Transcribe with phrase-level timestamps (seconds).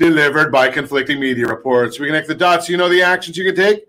[0.00, 2.00] delivered by conflicting media reports.
[2.00, 3.86] We connect the dots you know the actions you can take,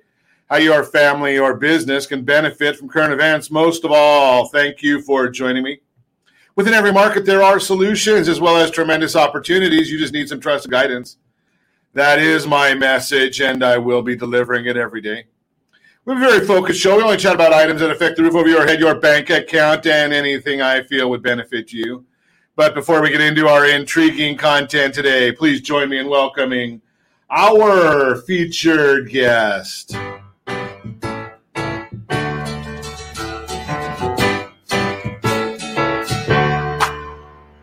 [0.49, 3.49] how your family or business can benefit from current events.
[3.49, 5.79] Most of all, thank you for joining me.
[6.57, 9.89] Within every market, there are solutions as well as tremendous opportunities.
[9.89, 11.15] You just need some trusted guidance.
[11.93, 15.27] That is my message, and I will be delivering it every day.
[16.03, 16.97] We have a very focused show.
[16.97, 19.87] We only chat about items that affect the roof over your head, your bank account,
[19.87, 22.05] and anything I feel would benefit you.
[22.57, 26.81] But before we get into our intriguing content today, please join me in welcoming
[27.29, 29.95] our featured guest.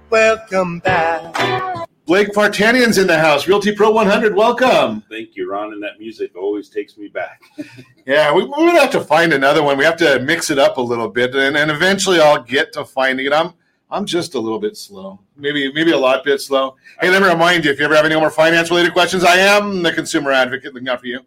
[0.09, 1.87] Welcome back.
[2.07, 3.47] Blake Vartanian's in the house.
[3.47, 5.03] Realty Pro 100, welcome.
[5.11, 5.75] Thank you, Ron.
[5.75, 7.43] And that music always takes me back.
[8.07, 9.77] yeah, we, we're going to have to find another one.
[9.77, 12.87] We have to mix it up a little bit, and, and eventually I'll get to
[12.87, 13.35] finding it.
[13.35, 13.53] I'm
[13.91, 16.77] I'm just a little bit slow, maybe maybe a lot bit slow.
[17.01, 19.37] Hey, let me remind you: if you ever have any more finance related questions, I
[19.37, 21.21] am the consumer advocate looking out for you,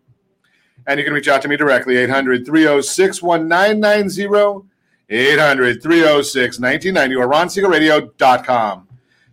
[0.85, 4.65] and you can reach out to me directly 800-306-1990,
[5.09, 8.87] 800-306-1990, or ronsiegelradio.com.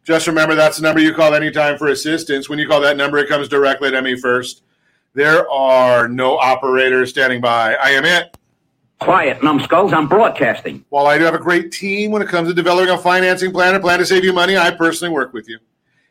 [0.04, 2.48] Just remember that's the number you call anytime for assistance.
[2.48, 4.62] When you call that number, it comes directly to me first.
[5.12, 7.74] There are no operators standing by.
[7.74, 8.37] I am it.
[9.00, 9.92] Quiet, numbskulls.
[9.92, 10.84] I'm broadcasting.
[10.88, 13.74] While I do have a great team when it comes to developing a financing plan
[13.74, 15.58] and plan to save you money, I personally work with you.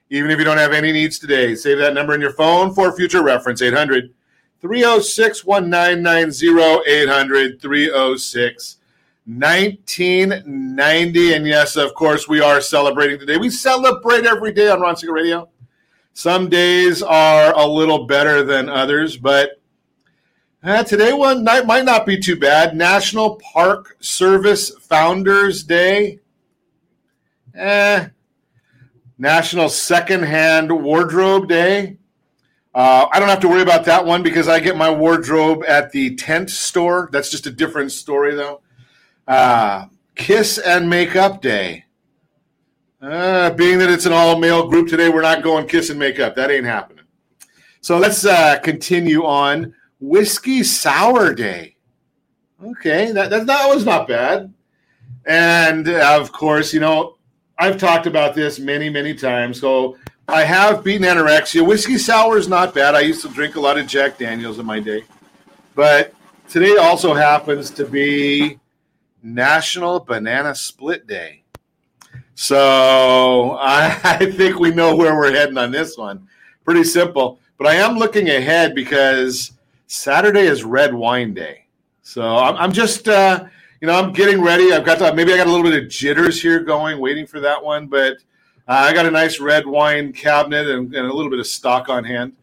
[0.09, 2.95] Even if you don't have any needs today, save that number in your phone for
[2.95, 4.13] future reference 800
[4.61, 8.77] 306 1990 800 306
[9.25, 11.33] 1990.
[11.33, 13.35] And yes, of course, we are celebrating today.
[13.35, 15.49] We celebrate every day on Ron Siegel Radio.
[16.13, 19.59] Some days are a little better than others, but
[20.67, 22.75] uh, today one night might not be too bad.
[22.75, 26.19] National Park Service Founders Day.
[27.55, 28.07] Eh.
[29.17, 31.97] National Secondhand Wardrobe Day.
[32.75, 35.91] Uh, I don't have to worry about that one because I get my wardrobe at
[35.91, 37.09] the tent store.
[37.11, 38.61] That's just a different story, though.
[39.27, 39.85] Uh,
[40.15, 41.85] Kiss and Makeup Day.
[43.01, 46.35] Uh, being that it's an all male group today, we're not going kiss and makeup.
[46.35, 47.05] That ain't happening.
[47.81, 49.73] So let's uh, continue on.
[49.99, 51.75] Whiskey Sour Day.
[52.63, 54.53] Okay, that, that, that was not bad.
[55.25, 57.17] And of course, you know,
[57.59, 59.59] I've talked about this many, many times.
[59.59, 59.97] So
[60.27, 61.65] I have beaten anorexia.
[61.65, 62.95] Whiskey sour is not bad.
[62.95, 65.03] I used to drink a lot of Jack Daniels in my day.
[65.75, 66.13] But
[66.47, 68.59] today also happens to be
[69.23, 71.43] National Banana Split Day.
[72.35, 76.27] So I, I think we know where we're heading on this one.
[76.63, 77.39] Pretty simple.
[77.57, 79.51] But I am looking ahead because
[79.87, 81.65] Saturday is Red Wine Day.
[82.01, 83.45] So I'm, I'm just, uh,
[83.81, 84.73] you know, I'm getting ready.
[84.73, 87.39] I've got to, maybe I got a little bit of jitters here going, waiting for
[87.39, 87.87] that one.
[87.87, 88.17] But
[88.67, 91.87] uh, I got a nice red wine cabinet and, and a little bit of stock
[91.89, 92.33] on hand.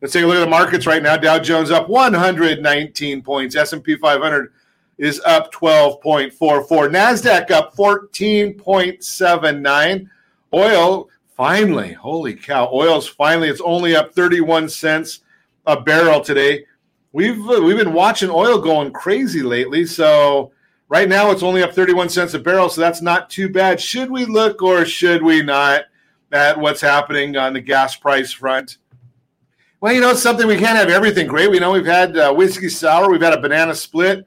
[0.00, 1.16] Let's take a look at the markets right now.
[1.16, 3.56] Dow Jones up 119 points.
[3.56, 4.52] S&P 500
[4.98, 6.68] is up 12.44.
[6.68, 10.10] NASDAQ up 14.79.
[10.54, 15.20] Oil finally, holy cow, oil's finally, it's only up 31 cents
[15.66, 16.66] a barrel today.
[17.12, 20.52] We've uh, we've been watching oil going crazy lately, so
[20.88, 23.80] right now it's only up 31 cents a barrel, so that's not too bad.
[23.80, 25.82] Should we look or should we not
[26.32, 28.78] at what's happening on the gas price front?
[29.80, 31.50] Well, you know, it's something we can't have everything great.
[31.50, 34.26] We know we've had uh, whiskey sour, we've had a banana split.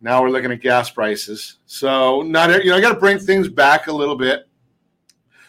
[0.00, 1.58] Now we're looking at gas prices.
[1.66, 4.48] So not you know, I got to bring things back a little bit.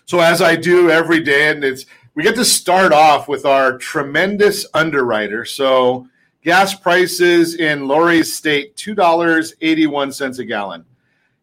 [0.05, 3.77] So as I do every day, and it's we get to start off with our
[3.77, 5.45] tremendous underwriter.
[5.45, 6.07] So
[6.43, 10.85] gas prices in Laurie's state $2.81 a gallon.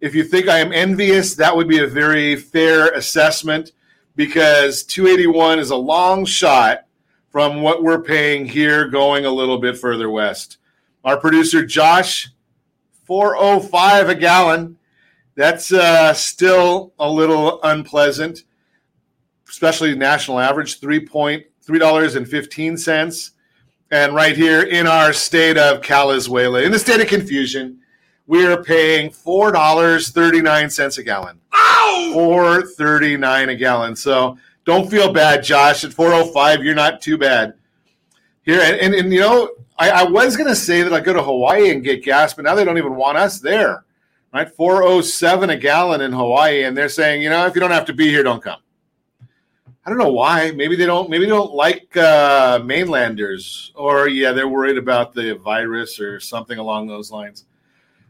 [0.01, 3.73] If you think I am envious, that would be a very fair assessment
[4.15, 6.87] because 281 is a long shot
[7.31, 10.59] from what we're paying here going a little bit further west.
[11.05, 12.29] Our producer Josh
[13.07, 14.79] 405 a gallon.
[15.37, 18.45] That's uh, still a little unpleasant,
[19.49, 23.33] especially national average three point three dollars and fifteen cents.
[23.91, 27.79] And right here in our state of Calizuela, in the state of confusion,
[28.27, 31.41] we are paying four dollars thirty nine cents a gallon.
[31.55, 32.11] Ow!
[32.13, 33.95] Four thirty nine a gallon.
[33.95, 35.85] So don't feel bad, Josh.
[35.85, 37.55] At four oh five, you're not too bad.
[38.43, 41.23] Here and, and, and you know, I, I was gonna say that I go to
[41.23, 43.85] Hawaii and get gas, but now they don't even want us there.
[44.35, 47.61] Right, four oh seven a gallon in Hawaii, and they're saying, you know, if you
[47.61, 48.61] don't have to be here, don't come.
[49.87, 50.51] I don't know why.
[50.51, 51.09] Maybe they don't.
[51.09, 56.59] Maybe they don't like uh, mainlanders, or yeah, they're worried about the virus or something
[56.59, 57.45] along those lines.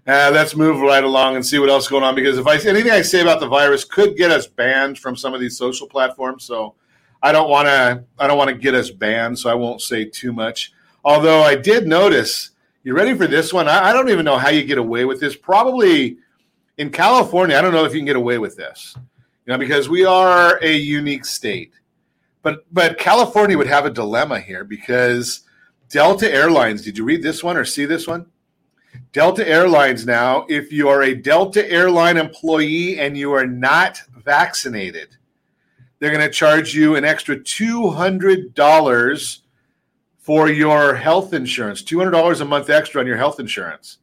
[0.06, 2.14] Uh, let's move right along and see what else is going on.
[2.14, 5.34] Because if I anything I say about the virus could get us banned from some
[5.34, 6.75] of these social platforms, so
[7.23, 8.02] I don't want to.
[8.19, 10.73] I don't want to get us banned, so I won't say too much.
[11.05, 12.52] Although I did notice.
[12.84, 13.69] You ready for this one?
[13.69, 15.37] I, I don't even know how you get away with this.
[15.37, 16.17] Probably
[16.78, 18.96] in California, I don't know if you can get away with this
[19.46, 21.72] you know, because we are a unique state.
[22.43, 25.40] But but California would have a dilemma here because
[25.88, 26.82] Delta Airlines.
[26.82, 28.26] Did you read this one or see this one?
[29.12, 35.16] Delta Airlines now, if you are a Delta airline employee and you are not vaccinated,
[35.99, 39.42] they're going to charge you an extra two hundred dollars
[40.19, 41.82] for your health insurance.
[41.82, 43.99] Two hundred dollars a month extra on your health insurance.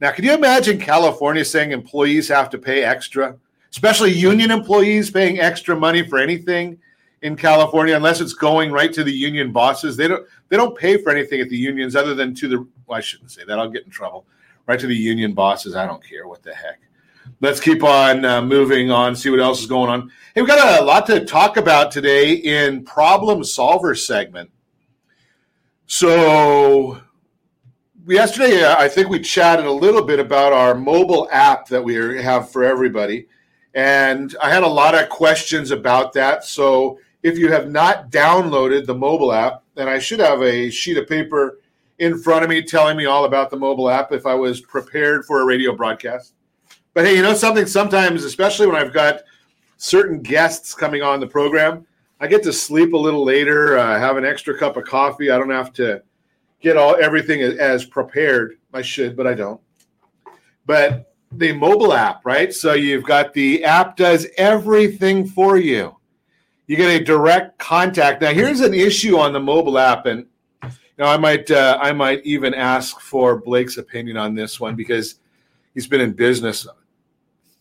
[0.00, 3.36] Now, can you imagine California saying employees have to pay extra?
[3.76, 6.78] Especially union employees paying extra money for anything
[7.20, 9.98] in California, unless it's going right to the union bosses.
[9.98, 12.96] They don't they don't pay for anything at the unions other than to the well,
[12.96, 13.58] I shouldn't say that.
[13.58, 14.24] I'll get in trouble.
[14.66, 15.76] Right to the union bosses.
[15.76, 16.80] I don't care what the heck.
[17.42, 19.14] Let's keep on uh, moving on.
[19.14, 20.10] See what else is going on.
[20.34, 24.50] Hey, we've got a lot to talk about today in problem solver segment.
[25.86, 26.98] So
[28.06, 32.50] yesterday, I think we chatted a little bit about our mobile app that we have
[32.50, 33.26] for everybody.
[33.76, 36.44] And I had a lot of questions about that.
[36.44, 40.96] So if you have not downloaded the mobile app, then I should have a sheet
[40.96, 41.58] of paper
[41.98, 45.26] in front of me telling me all about the mobile app if I was prepared
[45.26, 46.32] for a radio broadcast.
[46.94, 47.66] But hey, you know something?
[47.66, 49.20] Sometimes, especially when I've got
[49.76, 51.86] certain guests coming on the program,
[52.18, 55.30] I get to sleep a little later, uh, have an extra cup of coffee.
[55.30, 56.02] I don't have to
[56.62, 58.56] get all everything as prepared.
[58.72, 59.60] I should, but I don't.
[60.64, 62.52] But the mobile app, right?
[62.52, 65.96] So you've got the app does everything for you.
[66.66, 68.22] You get a direct contact.
[68.22, 70.26] Now, here's an issue on the mobile app, and
[70.62, 74.74] you know, I might uh, I might even ask for Blake's opinion on this one
[74.74, 75.16] because
[75.74, 76.66] he's been in business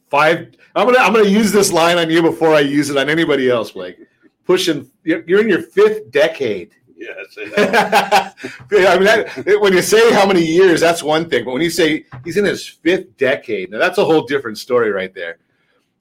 [0.10, 0.56] five.
[0.75, 3.50] I'm gonna I'm gonna use this line on you before I use it on anybody
[3.50, 3.98] else, Blake.
[4.45, 8.34] Pushing, you're in your fifth decade Yes, I
[8.72, 11.44] mean, that, when you say how many years, that's one thing.
[11.44, 14.92] But when you say he's in his fifth decade, now that's a whole different story
[14.92, 15.40] right there.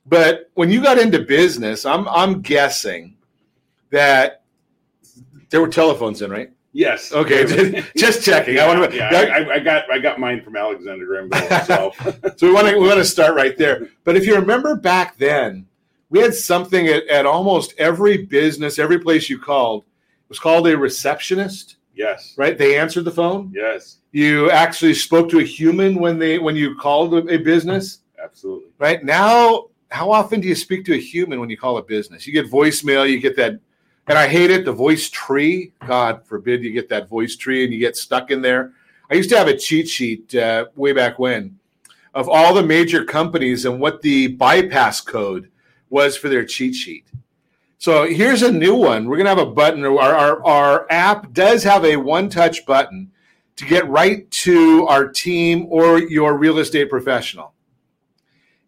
[0.06, 3.16] But when you got into business, I'm I'm guessing
[3.90, 4.42] that
[5.50, 6.50] there were telephones in, right?
[6.72, 7.12] Yes.
[7.12, 8.56] Okay, just, just checking.
[8.56, 8.96] Yeah, I want to.
[8.96, 11.40] yeah, I, I, got I got mine from Alexander Graham Bell.
[11.64, 11.92] So,
[12.36, 13.88] so we want to we want to start right there.
[14.04, 15.66] But if you remember back then,
[16.10, 19.84] we had something at, at almost every business, every place you called
[20.34, 21.76] was called a receptionist.
[21.94, 22.34] Yes.
[22.36, 22.58] Right?
[22.58, 23.52] They answered the phone.
[23.54, 23.98] Yes.
[24.10, 28.00] You actually spoke to a human when they when you called a business.
[28.22, 28.70] Absolutely.
[28.78, 29.04] Right?
[29.04, 32.26] Now, how often do you speak to a human when you call a business?
[32.26, 33.60] You get voicemail, you get that
[34.08, 35.72] and I hate it, the voice tree.
[35.86, 38.72] God forbid you get that voice tree and you get stuck in there.
[39.08, 41.56] I used to have a cheat sheet uh, way back when
[42.12, 45.48] of all the major companies and what the bypass code
[45.90, 47.06] was for their cheat sheet.
[47.84, 49.06] So here's a new one.
[49.06, 49.84] We're going to have a button.
[49.84, 53.12] Our, our, our app does have a one touch button
[53.56, 57.52] to get right to our team or your real estate professional.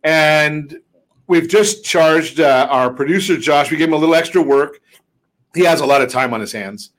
[0.05, 0.81] And
[1.29, 4.81] we've just charged uh, our producer, Josh, we gave him a little extra work.
[5.55, 6.91] He has a lot of time on his hands,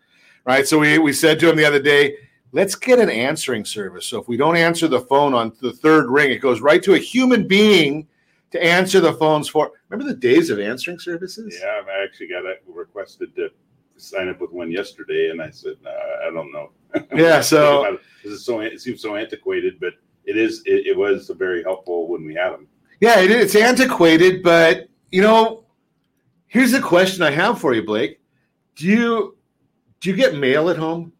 [0.44, 0.68] right?
[0.68, 2.16] So we, we said to him the other day,
[2.52, 4.08] let's get an answering service.
[4.08, 6.96] So if we don't answer the phone on the third ring, it goes right to
[6.96, 8.08] a human being
[8.58, 9.72] to answer the phones for.
[9.90, 11.58] Remember the days of answering services?
[11.62, 13.50] Yeah, I actually got requested to
[13.98, 16.72] sign up with one yesterday, and I said uh, I don't know.
[17.16, 19.94] Yeah, so it, so it seems so antiquated, but
[20.26, 20.62] it is.
[20.66, 22.68] It, it was very helpful when we had them.
[23.02, 25.66] Yeah, it, it's antiquated, but you know,
[26.48, 28.20] here's a question I have for you, Blake.
[28.76, 29.38] Do you
[30.00, 31.12] do you get mail at home?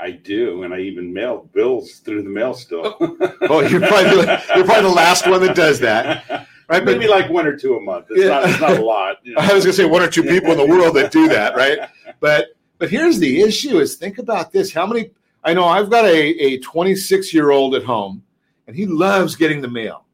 [0.00, 2.96] I do, and I even mail bills through the mail still.
[3.00, 6.46] oh, you're probably you're probably the last one that does that.
[6.68, 8.06] Right, maybe but, like one or two a month.
[8.10, 8.28] It's, yeah.
[8.28, 9.16] not, it's not a lot.
[9.22, 9.40] You know?
[9.40, 11.56] I was going to say one or two people in the world that do that,
[11.56, 11.78] right?
[12.20, 12.48] But
[12.78, 14.72] but here's the issue: is think about this.
[14.72, 15.12] How many?
[15.44, 18.24] I know I've got a a 26 year old at home,
[18.66, 20.04] and he loves getting the mail.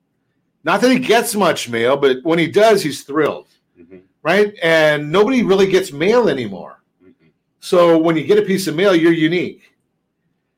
[0.65, 3.47] Not that he gets much mail, but when he does, he's thrilled,
[3.81, 3.99] mm-hmm.
[4.23, 4.55] right?
[4.63, 6.83] And nobody really gets mail anymore.
[7.03, 7.29] Mm-hmm.
[7.61, 9.75] So when you get a piece of mail, you're unique.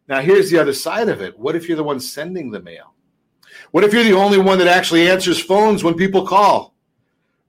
[0.09, 1.39] Now here's the other side of it.
[1.39, 2.95] What if you're the one sending the mail?
[3.77, 6.75] What if you're the only one that actually answers phones when people call?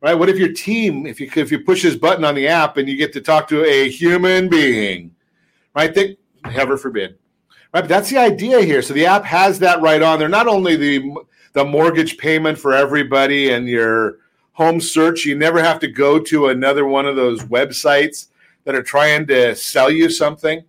[0.02, 0.14] Right?
[0.14, 2.90] What if your team, if you if you push this button on the app and
[2.90, 5.16] you get to talk to a human being,
[5.74, 5.96] right?
[5.96, 7.18] That heaven forbid.
[7.74, 8.82] Right, but that's the idea here.
[8.82, 10.28] So the app has that right on there.
[10.28, 11.16] Not only the
[11.54, 14.18] the mortgage payment for everybody and your
[14.52, 18.28] home search, you never have to go to another one of those websites
[18.66, 20.62] that are trying to sell you something.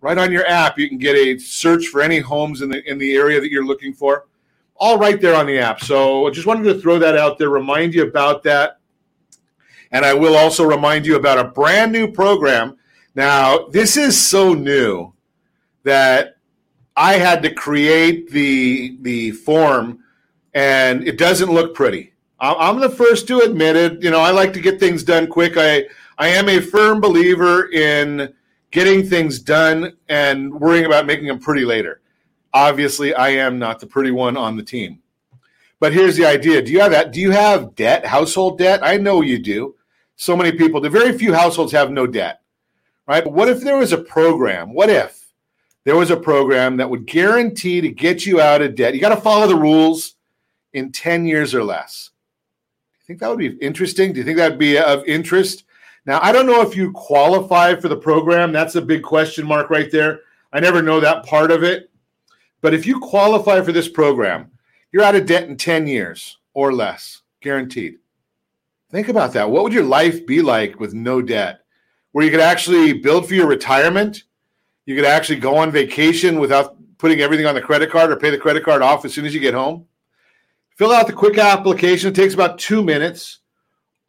[0.00, 2.96] Right on your app, you can get a search for any homes in the in
[2.96, 4.24] the area that you're looking for.
[4.76, 5.80] All right there on the app.
[5.80, 8.78] So I just wanted to throw that out there, remind you about that.
[9.92, 12.76] And I will also remind you about a brand new program.
[13.14, 15.12] Now, this is so new
[15.82, 16.36] that
[16.96, 20.00] I had to create the the form,
[20.54, 22.12] and it doesn't look pretty.
[22.40, 24.02] I'm the first to admit it.
[24.02, 25.54] You know, I like to get things done quick.
[25.56, 25.84] I
[26.18, 28.34] I am a firm believer in
[28.70, 32.01] getting things done and worrying about making them pretty later.
[32.54, 35.00] Obviously, I am not the pretty one on the team.
[35.80, 37.12] But here's the idea: Do you have that?
[37.12, 38.80] Do you have debt, household debt?
[38.82, 39.74] I know you do.
[40.16, 40.80] So many people.
[40.80, 42.42] The very few households have no debt,
[43.08, 43.24] right?
[43.24, 44.72] But what if there was a program?
[44.74, 45.22] What if
[45.84, 48.94] there was a program that would guarantee to get you out of debt.
[48.94, 50.14] You got to follow the rules
[50.72, 52.10] in 10 years or less.
[52.92, 54.12] Do you think that would be interesting?
[54.12, 55.64] Do you think that would be of interest?
[56.06, 58.52] Now, I don't know if you qualify for the program.
[58.52, 60.20] That's a big question mark right there.
[60.52, 61.90] I never know that part of it.
[62.62, 64.50] But if you qualify for this program,
[64.90, 67.98] you're out of debt in 10 years or less, guaranteed.
[68.90, 69.50] Think about that.
[69.50, 71.64] What would your life be like with no debt?
[72.12, 74.22] Where you could actually build for your retirement?
[74.86, 78.30] You could actually go on vacation without putting everything on the credit card or pay
[78.30, 79.86] the credit card off as soon as you get home.
[80.76, 82.10] Fill out the quick application.
[82.10, 83.38] It takes about two minutes.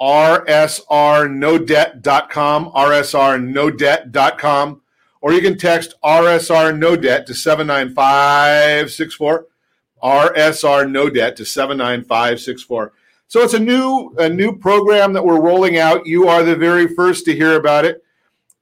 [0.01, 4.81] RSRNoDebt.com, RSRNoDebt.com,
[5.23, 9.47] or you can text RSR No Debt to 79564.
[10.03, 12.93] RSR No Debt to 79564.
[13.27, 16.05] So it's a new a new program that we're rolling out.
[16.05, 18.03] You are the very first to hear about it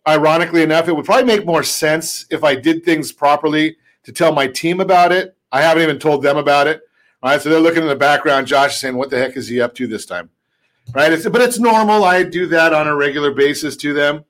[0.08, 4.34] ironically enough, it would probably make more sense if I did things properly to tell
[4.34, 5.36] my team about it.
[5.52, 6.82] I haven't even told them about it.
[7.22, 8.48] All right, so they're looking in the background.
[8.48, 10.30] Josh is saying, "What the heck is he up to this time?"
[10.94, 12.04] Right, it's, but it's normal.
[12.04, 14.26] I do that on a regular basis to them.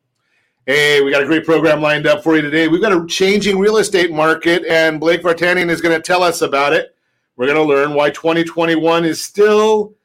[0.68, 2.68] Hey, we got a great program lined up for you today.
[2.68, 6.44] We've got a changing real estate market, and Blake Vartanian is going to tell us
[6.44, 6.96] about it.
[7.36, 9.96] We're going to learn why 2021 is still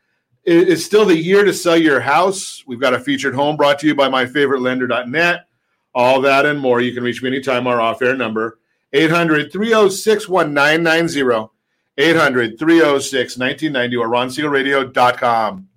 [0.47, 2.65] is still the year to sell your house.
[2.67, 5.47] We've got a featured home brought to you by myfavoritelender.net.
[5.95, 6.81] All that and more.
[6.81, 7.67] You can reach me anytime.
[7.67, 8.59] Our off air number
[8.95, 11.51] 800 306 1990.
[11.99, 15.69] 800 306 1990 or ronsiegelradio.com.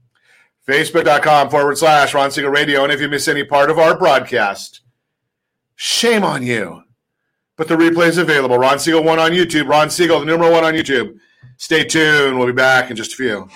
[0.70, 2.84] Facebook.com forward slash Ron Siegel Radio.
[2.84, 4.82] And if you miss any part of our broadcast,
[5.76, 6.84] shame on you.
[7.58, 8.58] But the replay is available.
[8.58, 9.68] Ron Siegel 1 on YouTube.
[9.68, 11.18] Ron Siegel, the number one on YouTube.
[11.58, 12.38] Stay tuned.
[12.38, 13.50] We'll be back in just a few.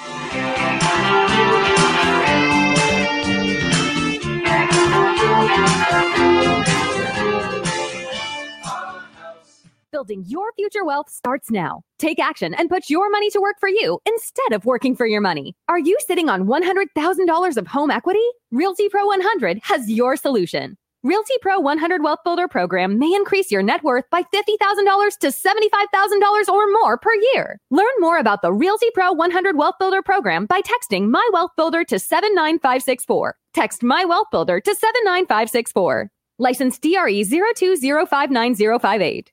[9.94, 11.84] Building your future wealth starts now.
[12.00, 15.22] Take action and put your money to work for you instead of working for your
[15.22, 15.56] money.
[15.70, 18.26] Are you sitting on $100,000 of home equity?
[18.52, 20.78] Realty Pro 100 has your solution.
[21.04, 26.48] Realty Pro 100 Wealth Builder program may increase your net worth by $50,000 to $75,000
[26.48, 27.60] or more per year.
[27.70, 31.84] Learn more about the Realty Pro 100 Wealth Builder program by texting My Wealth Builder
[31.84, 33.36] to 79564.
[33.54, 36.10] Text My Wealth Builder to 79564.
[36.40, 39.33] License DRE 02059058.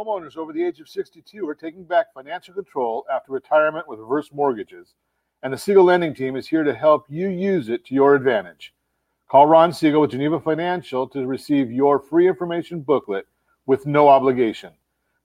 [0.00, 4.30] Homeowners over the age of 62 are taking back financial control after retirement with reverse
[4.32, 4.94] mortgages,
[5.42, 8.72] and the Siegel Lending Team is here to help you use it to your advantage.
[9.30, 13.26] Call Ron Siegel with Geneva Financial to receive your free information booklet
[13.66, 14.72] with no obligation.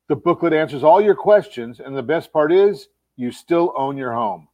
[0.09, 4.11] The booklet answers all your questions, and the best part is you still own your
[4.11, 4.49] home.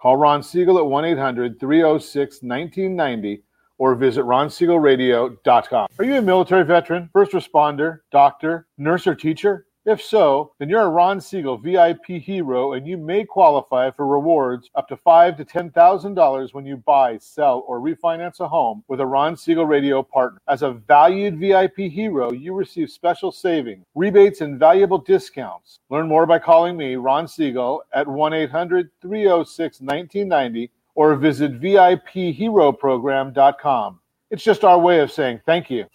[0.00, 3.42] Call Ron Siegel at 1 800 306 1990
[3.78, 5.86] or visit ronsiegelradio.com.
[5.98, 9.66] Are you a military veteran, first responder, doctor, nurse, or teacher?
[9.86, 14.70] If so, then you're a Ron Siegel VIP hero and you may qualify for rewards
[14.76, 18.82] up to five to ten thousand dollars when you buy, sell, or refinance a home
[18.88, 20.40] with a Ron Siegel radio partner.
[20.48, 25.80] As a valued VIP hero, you receive special savings, rebates, and valuable discounts.
[25.90, 34.00] Learn more by calling me, Ron Siegel, at 1-800-306-1990 or visit VIPHeroProgram.com.
[34.30, 35.86] It's just our way of saying thank you.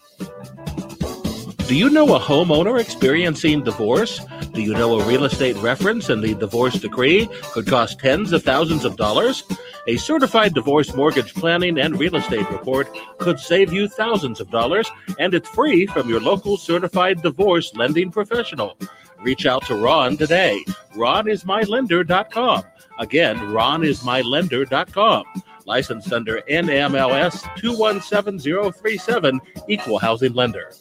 [1.67, 4.19] Do you know a homeowner experiencing divorce?
[4.53, 8.41] Do you know a real estate reference and the divorce decree could cost tens of
[8.41, 9.43] thousands of dollars?
[9.85, 12.89] A certified divorce mortgage planning and real estate report
[13.19, 14.89] could save you thousands of dollars,
[15.19, 18.75] and it's free from your local certified divorce lending professional.
[19.21, 20.63] Reach out to Ron today.
[20.93, 22.63] RonIsMyLender.com.
[22.99, 25.23] Again, RonIsMyLender.com.
[25.65, 30.71] Licensed under NMLS 217037, Equal Housing Lender.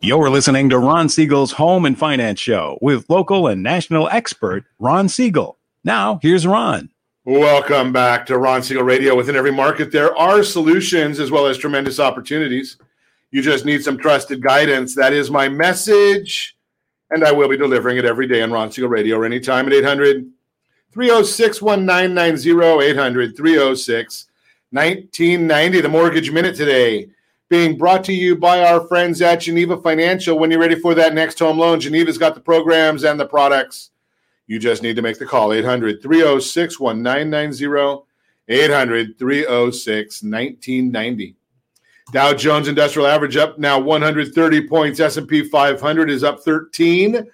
[0.00, 5.08] You're listening to Ron Siegel's Home and Finance Show with local and national expert Ron
[5.08, 5.58] Siegel.
[5.84, 6.90] Now, here's Ron.
[7.24, 9.14] Welcome back to Ron Siegel Radio.
[9.14, 12.78] Within every market, there are solutions as well as tremendous opportunities.
[13.30, 14.94] You just need some trusted guidance.
[14.94, 16.56] That is my message,
[17.10, 19.72] and I will be delivering it every day on Ron Siegel Radio or anytime at
[19.72, 20.30] 800
[20.92, 22.90] 306 1990.
[22.90, 24.26] 800 306
[24.70, 25.80] 1990.
[25.80, 27.08] The Mortgage Minute today
[27.48, 30.38] being brought to you by our friends at Geneva Financial.
[30.38, 33.90] When you're ready for that next home loan, Geneva's got the programs and the products.
[34.46, 38.04] You just need to make the call 800 306 1990.
[38.50, 41.36] 800 306 1990.
[42.12, 45.00] Dow Jones Industrial Average up now 130 points.
[45.00, 47.28] S&P 500 is up 13.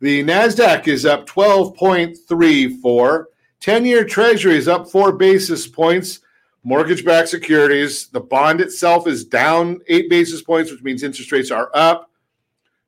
[0.00, 3.24] The Nasdaq is up 12.34.
[3.60, 6.20] 10-year Treasury is up 4 basis points
[6.62, 8.08] mortgage backed securities.
[8.08, 12.10] The bond itself is down eight basis points, which means interest rates are up.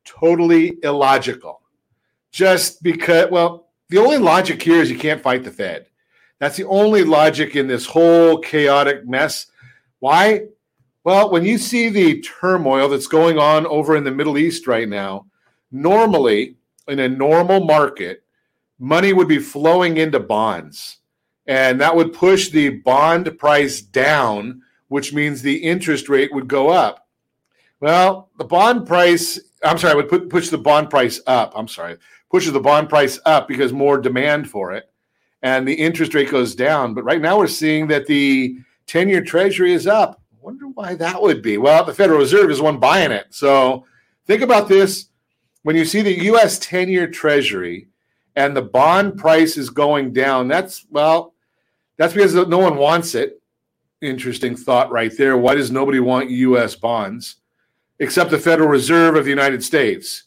[0.04, 1.60] Totally illogical.
[2.30, 5.86] Just because, well, the only logic here is you can't fight the Fed.
[6.38, 9.46] That's the only logic in this whole chaotic mess.
[10.00, 10.46] Why?
[11.04, 14.88] Well, when you see the turmoil that's going on over in the Middle East right
[14.88, 15.26] now,
[15.70, 16.56] normally
[16.88, 18.22] in a normal market,
[18.78, 20.98] money would be flowing into bonds
[21.46, 26.68] and that would push the bond price down, which means the interest rate would go
[26.68, 27.08] up.
[27.80, 31.52] Well, the bond price, I'm sorry—I would put, push the bond price up.
[31.56, 31.96] I'm sorry,
[32.30, 34.90] pushes the bond price up because more demand for it,
[35.42, 36.94] and the interest rate goes down.
[36.94, 40.21] But right now we're seeing that the 10 year treasury is up.
[40.42, 41.56] Wonder why that would be.
[41.56, 43.26] Well, the Federal Reserve is one buying it.
[43.30, 43.86] So
[44.26, 45.06] think about this.
[45.62, 47.86] When you see the US 10 year treasury
[48.34, 51.34] and the bond price is going down, that's, well,
[51.96, 53.40] that's because no one wants it.
[54.00, 55.36] Interesting thought right there.
[55.36, 56.74] Why does nobody want U.S.
[56.74, 57.36] bonds
[58.00, 60.24] except the Federal Reserve of the United States?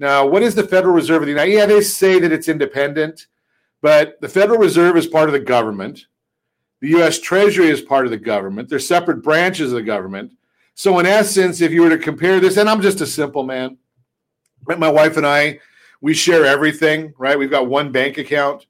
[0.00, 1.52] Now, what is the Federal Reserve of the United?
[1.52, 3.28] Yeah, they say that it's independent,
[3.80, 6.06] but the Federal Reserve is part of the government.
[6.82, 7.20] The U.S.
[7.20, 8.68] Treasury is part of the government.
[8.68, 10.32] They're separate branches of the government.
[10.74, 13.78] So, in essence, if you were to compare this, and I'm just a simple man,
[14.66, 15.60] my wife and I,
[16.00, 17.38] we share everything, right?
[17.38, 18.66] We've got one bank account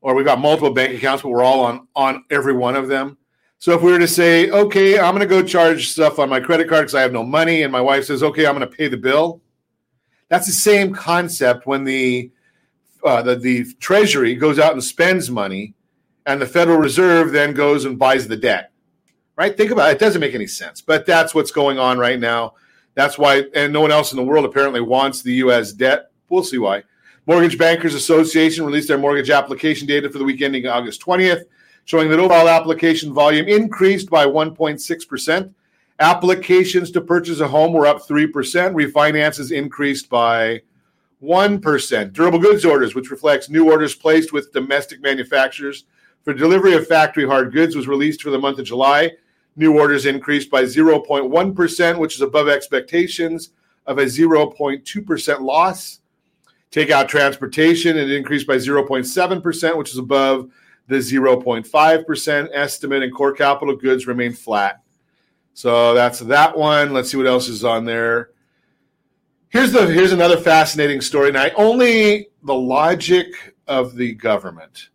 [0.00, 3.18] or we've got multiple bank accounts, but we're all on on every one of them.
[3.58, 6.38] So if we were to say, okay, I'm going to go charge stuff on my
[6.38, 8.76] credit card because I have no money, and my wife says, okay, I'm going to
[8.76, 9.42] pay the bill.
[10.28, 12.30] That's the same concept when the
[13.04, 15.74] uh, the, the Treasury goes out and spends money,
[16.28, 18.70] and the Federal Reserve then goes and buys the debt.
[19.34, 19.56] Right?
[19.56, 19.92] Think about it.
[19.94, 22.54] It doesn't make any sense, but that's what's going on right now.
[22.94, 25.72] That's why, and no one else in the world apparently wants the U.S.
[25.72, 26.10] debt.
[26.28, 26.82] We'll see why.
[27.26, 31.44] Mortgage Bankers Association released their mortgage application data for the week ending August 20th,
[31.86, 35.54] showing that overall application volume increased by 1.6%.
[36.00, 38.30] Applications to purchase a home were up 3%.
[38.30, 40.60] Refinances increased by
[41.22, 42.12] 1%.
[42.12, 45.84] Durable goods orders, which reflects new orders placed with domestic manufacturers
[46.28, 49.12] for delivery of factory hard goods, was released for the month of July.
[49.56, 53.52] New orders increased by 0.1%, which is above expectations
[53.86, 56.00] of a 0.2% loss.
[56.70, 60.50] Take out transportation, it increased by 0.7%, which is above
[60.86, 64.82] the 0.5% estimate, and core capital goods remain flat.
[65.54, 66.92] So that's that one.
[66.92, 68.32] Let's see what else is on there.
[69.48, 71.32] Here's the here's another fascinating story.
[71.32, 74.90] Now, only the logic of the government.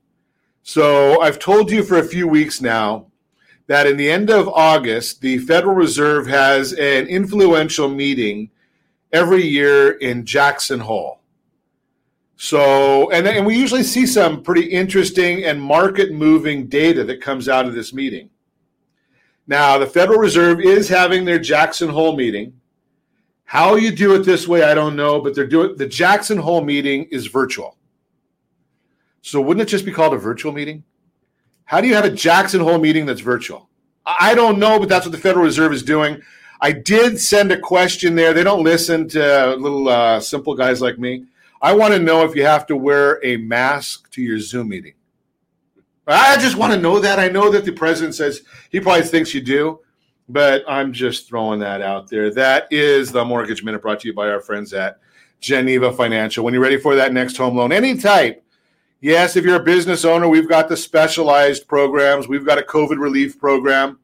[0.63, 3.07] So I've told you for a few weeks now
[3.67, 8.49] that in the end of August, the Federal Reserve has an influential meeting
[9.11, 11.19] every year in Jackson Hole.
[12.37, 17.49] So, and, and we usually see some pretty interesting and market moving data that comes
[17.49, 18.29] out of this meeting.
[19.47, 22.53] Now, the Federal Reserve is having their Jackson Hole meeting,
[23.43, 26.63] How you do it this way, I don't know, but they're doing the Jackson Hole
[26.63, 27.77] meeting is virtual.
[29.23, 30.83] So wouldn't it just be called a virtual meeting?
[31.63, 33.69] How do you have a Jackson Hole meeting that's virtual?
[34.05, 36.21] I don't know, but that's what the Federal Reserve is doing.
[36.59, 38.33] I did send a question there.
[38.33, 41.23] They don't listen to little uh, simple guys like me.
[41.61, 44.93] I want to know if you have to wear a mask to your Zoom meeting.
[46.05, 47.17] I just want to know that.
[47.17, 49.79] I know that the president says he probably thinks you do,
[50.27, 52.29] but I'm just throwing that out there.
[52.33, 54.99] That is the Mortgage Minute brought to you by our friends at
[55.39, 56.43] Geneva Financial.
[56.43, 58.43] When you're ready for that next home loan, any type,
[59.03, 62.27] yes, if you're a business owner, we've got the specialized programs.
[62.27, 63.99] We've got a COVID relief program.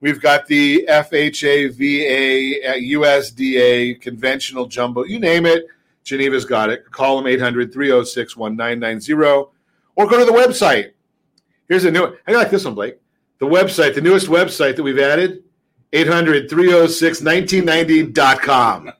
[0.00, 5.66] We've got the FHA, VA, uh, USDA, conventional jumbo, you name it.
[6.04, 6.90] Geneva's got it.
[6.90, 9.12] Call them 800 306 1990
[9.96, 10.92] or go to the website.
[11.68, 12.16] Here's a new one.
[12.26, 12.96] I like this one, Blake.
[13.38, 15.44] The website, the newest website that we've added
[15.92, 18.92] 800 306 1990.com.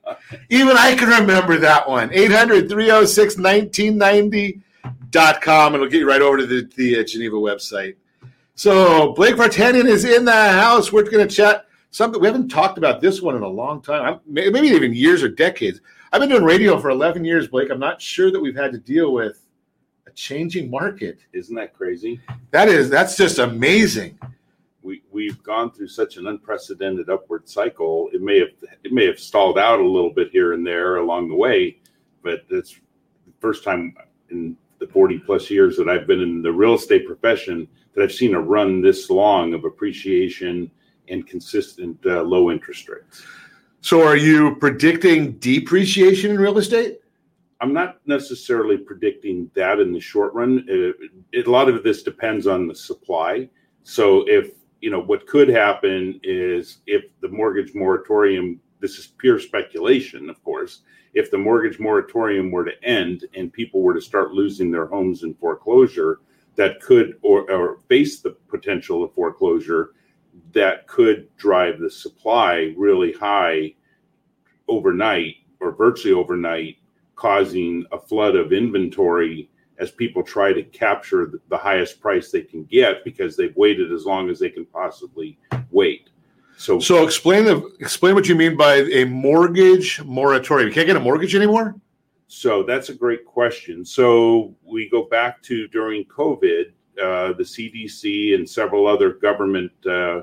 [0.49, 2.11] Even I can remember that one.
[2.13, 4.63] 800 306 1990.com.
[5.15, 7.95] And it'll get you right over to the, the uh, Geneva website.
[8.55, 10.91] So Blake Vartanian is in the house.
[10.91, 12.19] We're going to chat something.
[12.21, 15.29] We haven't talked about this one in a long time, I'm, maybe even years or
[15.29, 15.81] decades.
[16.11, 17.69] I've been doing radio for 11 years, Blake.
[17.69, 19.45] I'm not sure that we've had to deal with
[20.07, 21.19] a changing market.
[21.33, 22.19] Isn't that crazy?
[22.51, 24.19] That is, that's just amazing.
[24.83, 28.09] We we've gone through such an unprecedented upward cycle.
[28.13, 28.49] It may have
[28.83, 31.77] it may have stalled out a little bit here and there along the way,
[32.23, 32.73] but it's
[33.27, 33.95] the first time
[34.31, 38.11] in the 40 plus years that I've been in the real estate profession that I've
[38.11, 40.69] seen a run this long of appreciation
[41.07, 43.23] and consistent uh, low interest rates.
[43.81, 46.99] So, are you predicting depreciation in real estate?
[47.61, 50.65] I'm not necessarily predicting that in the short run.
[50.67, 50.95] It,
[51.31, 53.49] it, a lot of this depends on the supply.
[53.83, 59.39] So, if you know what could happen is if the mortgage moratorium, this is pure
[59.39, 60.81] speculation, of course.
[61.13, 65.23] If the mortgage moratorium were to end and people were to start losing their homes
[65.23, 66.19] in foreclosure,
[66.55, 69.91] that could or, or face the potential of foreclosure
[70.53, 73.73] that could drive the supply really high
[74.67, 76.77] overnight or virtually overnight,
[77.15, 82.63] causing a flood of inventory as people try to capture the highest price they can
[82.65, 85.37] get because they've waited as long as they can possibly
[85.71, 86.10] wait.
[86.61, 90.69] So, so explain the explain what you mean by a mortgage moratorium.
[90.69, 91.73] You can't get a mortgage anymore.
[92.27, 93.83] So that's a great question.
[93.83, 96.65] So we go back to during COVID,
[97.01, 100.21] uh, the CDC and several other government uh,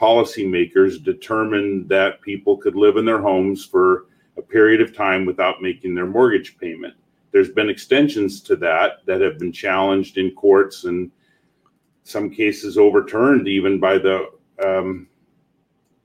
[0.00, 4.06] policymakers determined that people could live in their homes for
[4.38, 6.94] a period of time without making their mortgage payment.
[7.30, 11.10] There's been extensions to that that have been challenged in courts and
[12.04, 14.30] some cases overturned even by the
[14.64, 15.08] um,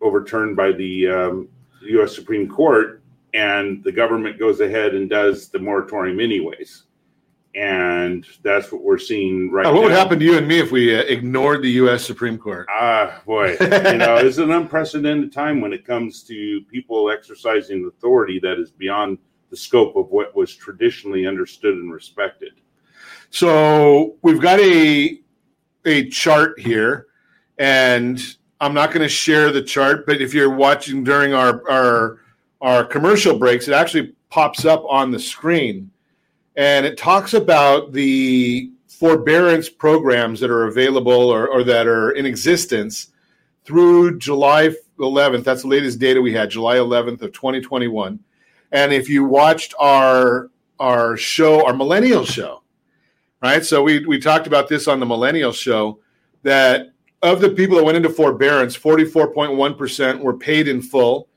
[0.01, 1.49] overturned by the um,
[1.81, 2.15] U.S.
[2.15, 3.01] Supreme Court,
[3.33, 6.83] and the government goes ahead and does the moratorium anyways
[7.55, 9.75] and that's what we're seeing right what now.
[9.75, 12.05] What would happen to you and me if we uh, ignored the U.S.
[12.05, 12.67] Supreme Court?
[12.69, 18.39] Ah, boy, you know, it's an unprecedented time when it comes to people exercising authority
[18.39, 19.17] that is beyond
[19.49, 22.53] the scope of what was traditionally understood and respected.
[23.31, 25.19] So we've got a
[25.85, 27.07] a chart here,
[27.57, 28.21] and
[28.61, 32.19] I'm not going to share the chart, but if you're watching during our our
[32.61, 35.89] our commercial breaks, it actually pops up on the screen
[36.55, 42.25] and it talks about the forbearance programs that are available or, or, that are in
[42.25, 43.07] existence
[43.63, 45.45] through July 11th.
[45.45, 48.19] That's the latest data we had, July 11th of 2021.
[48.73, 50.49] And if you watched our
[50.81, 52.63] our show, our millennial show,
[53.41, 53.65] right?
[53.65, 55.99] So we we talked about this on the millennial show
[56.43, 61.27] that of the people that went into forbearance, 44.1% were paid in full,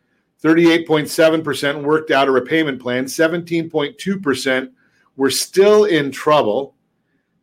[0.42, 4.70] 38.7% worked out a repayment plan, 17.2%
[5.16, 6.74] we're still in trouble.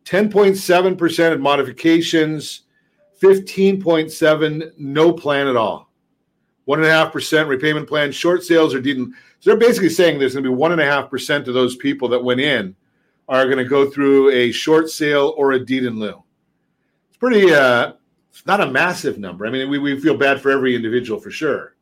[0.05, 2.63] 10.7% of modifications,
[3.21, 5.91] 15.7 no plan at all.
[6.67, 8.97] 1.5% repayment plan, short sales are deed.
[9.39, 12.75] So they're basically saying there's going to be 1.5% of those people that went in
[13.27, 16.23] are going to go through a short sale or a deed in lieu.
[17.09, 17.93] It's pretty, uh,
[18.29, 19.45] it's not a massive number.
[19.45, 21.75] I mean, we, we feel bad for every individual for sure.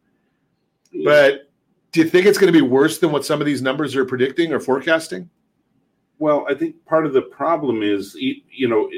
[1.03, 1.49] But
[1.91, 4.05] do you think it's going to be worse than what some of these numbers are
[4.05, 5.29] predicting or forecasting?
[6.19, 8.89] Well, I think part of the problem is, you know,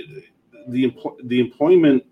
[0.67, 2.05] the the employment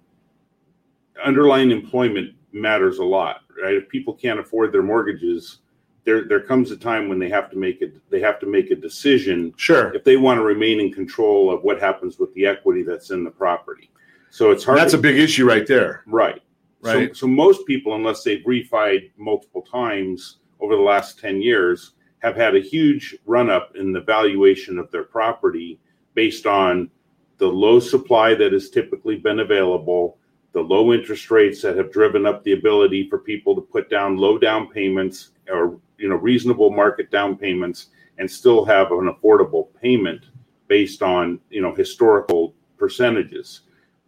[1.24, 3.74] underlying employment matters a lot, right?
[3.76, 5.60] If people can't afford their mortgages,
[6.04, 8.72] there there comes a time when they have to make it they have to make
[8.72, 9.54] a decision.
[9.58, 9.94] Sure.
[9.94, 13.24] If they want to remain in control of what happens with the equity that's in
[13.24, 13.90] the property,
[14.30, 14.78] so it's hard.
[14.78, 16.04] That's to, a big issue right there.
[16.06, 16.42] Right.
[16.82, 17.16] Right.
[17.16, 22.36] So, so most people, unless they've refied multiple times over the last 10 years have
[22.36, 25.80] had a huge run up in the valuation of their property
[26.14, 26.90] based on
[27.38, 30.18] the low supply that has typically been available,
[30.54, 34.18] the low interest rates that have driven up the ability for people to put down
[34.18, 37.88] low down payments or you know reasonable market down payments
[38.18, 40.26] and still have an affordable payment
[40.68, 43.62] based on you know historical percentages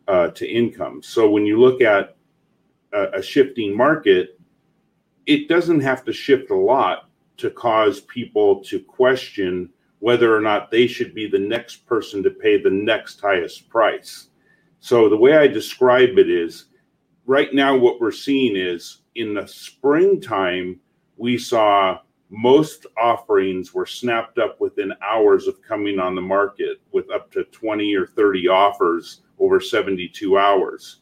[0.09, 1.01] uh, to income.
[1.03, 2.17] So when you look at
[2.93, 4.39] a, a shifting market,
[5.27, 9.69] it doesn't have to shift a lot to cause people to question
[9.99, 14.29] whether or not they should be the next person to pay the next highest price.
[14.79, 16.65] So the way I describe it is
[17.27, 20.79] right now what we're seeing is in the springtime
[21.17, 21.99] we saw
[22.31, 27.43] most offerings were snapped up within hours of coming on the market with up to
[27.45, 31.01] 20 or 30 offers over 72 hours.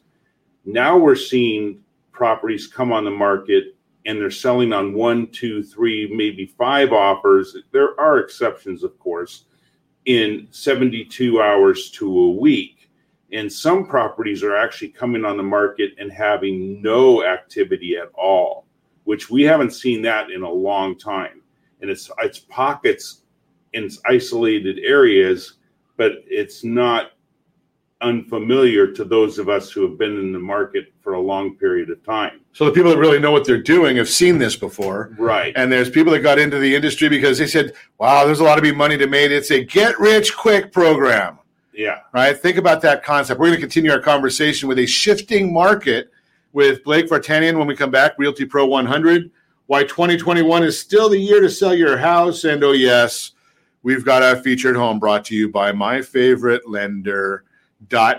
[0.64, 6.12] Now we're seeing properties come on the market and they're selling on one, two, three,
[6.14, 7.56] maybe five offers.
[7.72, 9.44] There are exceptions, of course,
[10.06, 12.90] in 72 hours to a week.
[13.32, 18.64] And some properties are actually coming on the market and having no activity at all,
[19.04, 21.42] which we haven't seen that in a long time.
[21.82, 23.22] And it's it's pockets
[23.74, 25.54] in isolated areas,
[25.98, 27.12] but it's not
[28.00, 31.90] unfamiliar to those of us who have been in the market for a long period
[31.90, 32.40] of time.
[32.52, 35.14] So the people that really know what they're doing have seen this before.
[35.18, 35.52] Right.
[35.56, 38.56] And there's people that got into the industry because they said, wow, there's a lot
[38.56, 39.32] of be money to made.
[39.32, 41.38] It's a get rich quick program.
[41.72, 42.00] Yeah.
[42.12, 42.36] Right.
[42.36, 43.40] Think about that concept.
[43.40, 46.10] We're going to continue our conversation with a shifting market
[46.52, 49.30] with Blake Vartanian when we come back, Realty Pro 100.
[49.66, 52.44] Why 2021 is still the year to sell your house.
[52.44, 53.32] And oh, yes,
[53.82, 57.44] we've got a featured home brought to you by my favorite lender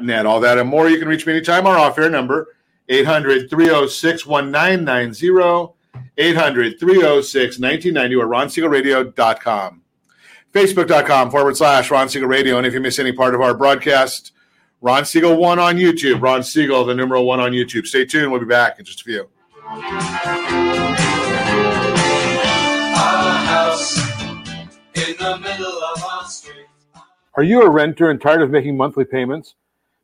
[0.01, 0.25] net.
[0.25, 0.89] All that and more.
[0.89, 1.67] You can reach me anytime.
[1.67, 2.55] Our off air number
[2.87, 5.73] 800 306 1990,
[6.17, 9.81] 800 306 1990, or ronsiegelradio.com.
[10.51, 12.57] Facebook.com forward slash Ron Siegel Radio.
[12.57, 14.31] And if you miss any part of our broadcast,
[14.81, 16.21] Ron Siegel 1 on YouTube.
[16.21, 17.85] Ron Siegel, the numeral 1 on YouTube.
[17.85, 18.31] Stay tuned.
[18.31, 20.68] We'll be back in just a few.
[27.35, 29.53] Are you a renter and tired of making monthly payments?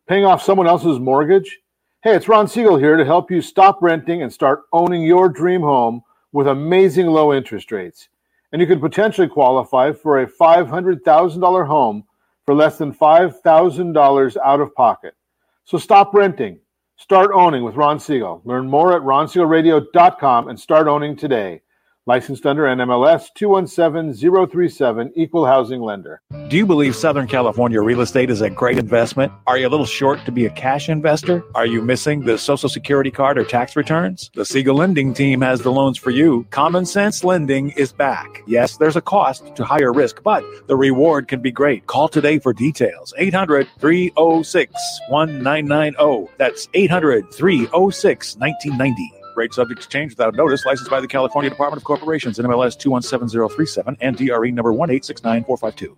[0.07, 1.59] Paying off someone else's mortgage?
[2.03, 5.61] Hey, it's Ron Siegel here to help you stop renting and start owning your dream
[5.61, 8.09] home with amazing low interest rates.
[8.51, 12.03] And you could potentially qualify for a $500,000 home
[12.45, 15.15] for less than $5,000 out of pocket.
[15.63, 16.59] So stop renting.
[16.95, 18.41] Start owning with Ron Siegel.
[18.45, 21.61] Learn more at ronsiegelradio.com and start owning today.
[22.07, 26.21] Licensed under NMLS 217037, Equal Housing Lender.
[26.49, 29.33] Do you believe Southern California real estate is a great investment?
[29.47, 31.43] Are you a little short to be a cash investor?
[31.55, 34.29] Are you missing the Social Security card or tax returns?
[34.35, 36.45] The Siegel Lending Team has the loans for you.
[36.51, 38.43] Common Sense Lending is back.
[38.45, 41.87] Yes, there's a cost to higher risk, but the reward can be great.
[41.87, 43.15] Call today for details.
[43.17, 44.71] 800 306
[45.09, 46.31] 1990.
[46.37, 49.14] That's 800 306 1990.
[49.35, 50.65] Rate subject to change without notice.
[50.65, 55.97] Licensed by the California Department of Corporations, NMLS 217037 and DRE number 1869452.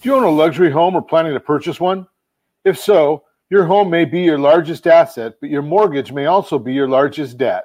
[0.00, 2.06] Do you own a luxury home or planning to purchase one?
[2.64, 6.74] If so, your home may be your largest asset, but your mortgage may also be
[6.74, 7.64] your largest debt.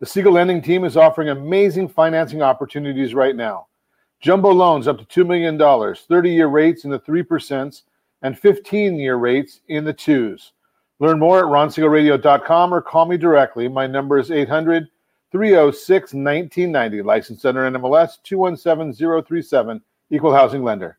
[0.00, 3.66] The Siegel Lending Team is offering amazing financing opportunities right now.
[4.20, 5.58] Jumbo loans up to $2 million,
[5.96, 7.82] 30 year rates in the 3%,
[8.22, 10.52] and 15 year rates in the 2s.
[11.00, 13.66] Learn more at ronsiegelradio.com or call me directly.
[13.66, 14.88] My number is 800
[15.32, 20.98] 306 1990, licensed under NMLS 217037 Equal housing lender.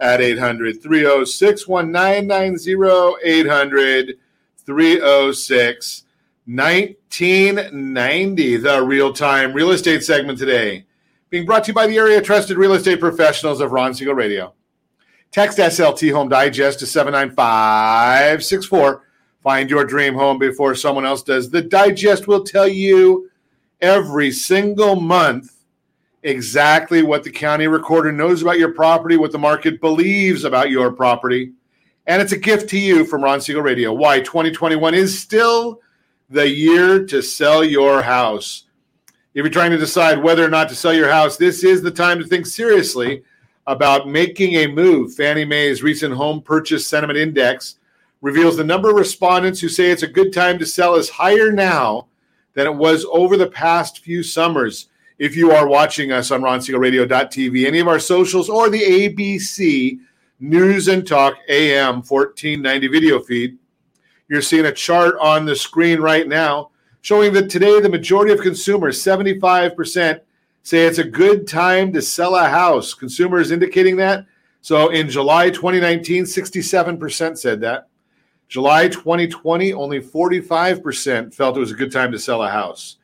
[0.00, 3.16] at 800 306 1990.
[3.24, 4.18] 800
[4.64, 6.04] 306
[6.46, 8.56] 1990.
[8.56, 10.86] The real time real estate segment today
[11.30, 14.54] being brought to you by the area trusted real estate professionals of Ron Siegel Radio.
[15.30, 19.04] Text SLT Home Digest to 79564.
[19.42, 21.50] Find your dream home before someone else does.
[21.50, 23.28] The digest will tell you
[23.80, 25.57] every single month
[26.22, 30.90] exactly what the county recorder knows about your property, what the market believes about your
[30.90, 31.52] property.
[32.06, 33.92] And it's a gift to you from Ron Siegel Radio.
[33.92, 35.80] Why 2021 is still
[36.30, 38.64] the year to sell your house.
[39.34, 41.90] If you're trying to decide whether or not to sell your house, this is the
[41.90, 43.22] time to think seriously
[43.66, 45.14] about making a move.
[45.14, 47.76] Fannie Mae's recent home purchase sentiment index
[48.22, 51.52] reveals the number of respondents who say it's a good time to sell is higher
[51.52, 52.08] now
[52.54, 54.88] than it was over the past few summers.
[55.18, 59.98] If you are watching us on RonSiegelRadio.tv, any of our socials, or the ABC
[60.38, 63.58] News and Talk AM 1490 video feed,
[64.28, 68.40] you're seeing a chart on the screen right now showing that today the majority of
[68.40, 70.20] consumers, 75%,
[70.62, 72.94] say it's a good time to sell a house.
[72.94, 74.24] Consumers indicating that.
[74.60, 77.88] So in July 2019, 67% said that.
[78.48, 82.97] July 2020, only 45% felt it was a good time to sell a house.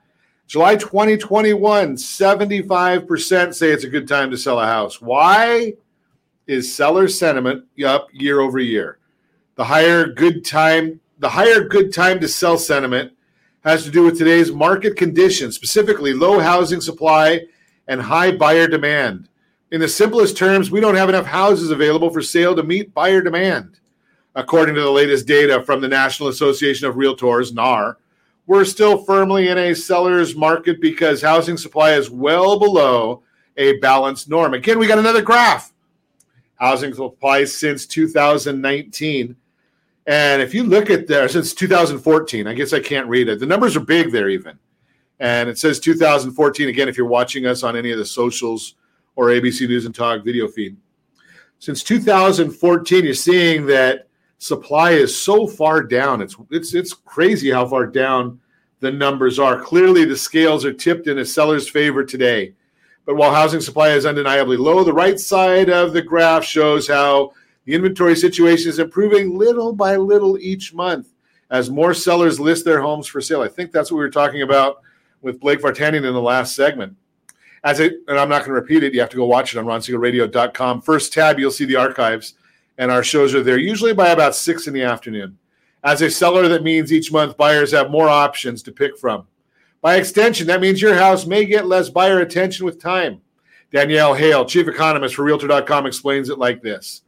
[0.47, 5.01] July 2021, 75% say it's a good time to sell a house.
[5.01, 5.73] Why
[6.47, 8.99] is seller sentiment up year over year?
[9.57, 13.13] The higher good time, the higher good time to sell sentiment
[13.65, 17.41] has to do with today's market conditions, specifically low housing supply
[17.89, 19.29] and high buyer demand.
[19.71, 23.23] In the simplest terms, we don't have enough houses available for sale to meet buyer
[23.23, 23.81] demand.
[24.35, 27.97] According to the latest data from the National Association of Realtors, NAR,
[28.47, 33.23] we're still firmly in a seller's market because housing supply is well below
[33.57, 34.55] a balanced norm.
[34.55, 35.73] Again, we got another graph.
[36.57, 39.37] Housing supply since 2019.
[40.07, 43.41] And if you look at there since 2014, I guess I can't read it.
[43.41, 44.59] The numbers are big there, even.
[45.21, 48.75] And it says 2014 again if you're watching us on any of the socials
[49.17, 50.77] or ABC News and Talk video feed.
[51.59, 56.21] Since 2014, you're seeing that supply is so far down.
[56.21, 58.41] It's it's it's crazy how far down
[58.81, 59.61] the numbers are.
[59.61, 62.55] Clearly, the scales are tipped in a seller's favor today.
[63.07, 67.33] But while housing supply is undeniably low, the right side of the graph shows how
[67.65, 71.09] the inventory situation is improving little by little each month
[71.51, 73.43] as more sellers list their homes for sale.
[73.43, 74.79] I think that's what we were talking about
[75.23, 76.97] with Blake Vartanian in the last segment.
[77.63, 78.93] As it, and I'm not going to repeat it.
[78.93, 80.83] You have to go watch it on RonSiegelRadio.com.
[80.83, 82.35] First tab, you'll see the archives
[82.79, 85.39] and our shows are there usually by about six in the afternoon.
[85.83, 89.27] As a seller, that means each month buyers have more options to pick from.
[89.83, 93.21] By extension, that means your house may get less buyer attention with time.
[93.71, 97.03] Danielle Hale, chief economist for Realtor.com, explains it like this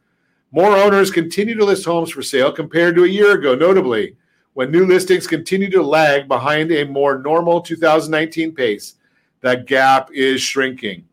[0.51, 4.15] More owners continue to list homes for sale compared to a year ago, notably,
[4.53, 8.95] when new listings continue to lag behind a more normal 2019 pace.
[9.41, 11.05] That gap is shrinking.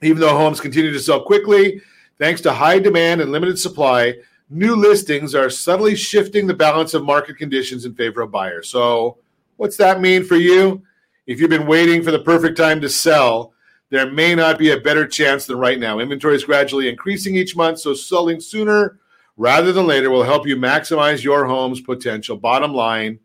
[0.00, 1.82] Even though homes continue to sell quickly,
[2.18, 4.16] Thanks to high demand and limited supply,
[4.50, 8.68] new listings are subtly shifting the balance of market conditions in favor of buyers.
[8.68, 9.18] So,
[9.56, 10.82] what's that mean for you?
[11.26, 13.52] If you've been waiting for the perfect time to sell,
[13.90, 15.98] there may not be a better chance than right now.
[15.98, 18.98] Inventory is gradually increasing each month, so selling sooner
[19.36, 22.36] rather than later will help you maximize your home's potential.
[22.36, 23.20] Bottom line,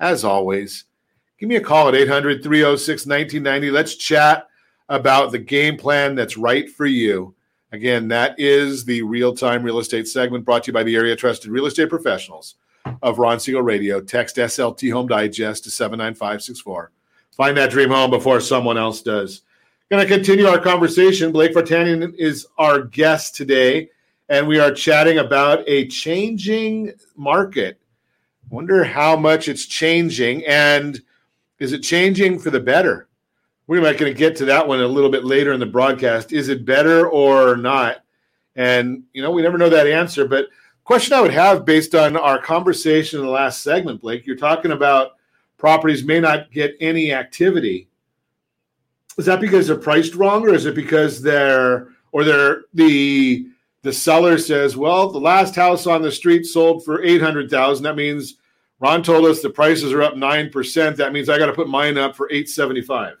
[0.00, 0.84] as always,
[1.38, 3.70] give me a call at 800 306 1990.
[3.70, 4.48] Let's chat
[4.88, 7.34] about the game plan that's right for you.
[7.72, 11.16] Again, that is the real time real estate segment brought to you by the area
[11.16, 12.54] trusted real estate professionals
[13.02, 14.00] of Ron Siegel Radio.
[14.00, 16.92] Text SLT Home Digest to 79564.
[17.32, 19.42] Find that dream home before someone else does.
[19.90, 21.32] Going to continue our conversation.
[21.32, 23.90] Blake Vartanian is our guest today,
[24.28, 27.78] and we are chatting about a changing market.
[28.48, 31.00] Wonder how much it's changing, and
[31.58, 33.08] is it changing for the better?
[33.66, 36.32] We're not going to get to that one a little bit later in the broadcast.
[36.32, 37.98] Is it better or not?
[38.54, 40.26] And you know, we never know that answer.
[40.26, 40.46] But
[40.86, 44.70] Question I would have based on our conversation in the last segment, Blake, you're talking
[44.70, 45.16] about
[45.58, 47.88] properties may not get any activity.
[49.18, 53.48] Is that because they're priced wrong, or is it because they're or they're the
[53.82, 57.82] the seller says, well, the last house on the street sold for eight hundred thousand.
[57.82, 58.36] That means
[58.78, 60.96] Ron told us the prices are up nine percent.
[60.98, 63.16] That means I got to put mine up for eight seventy five.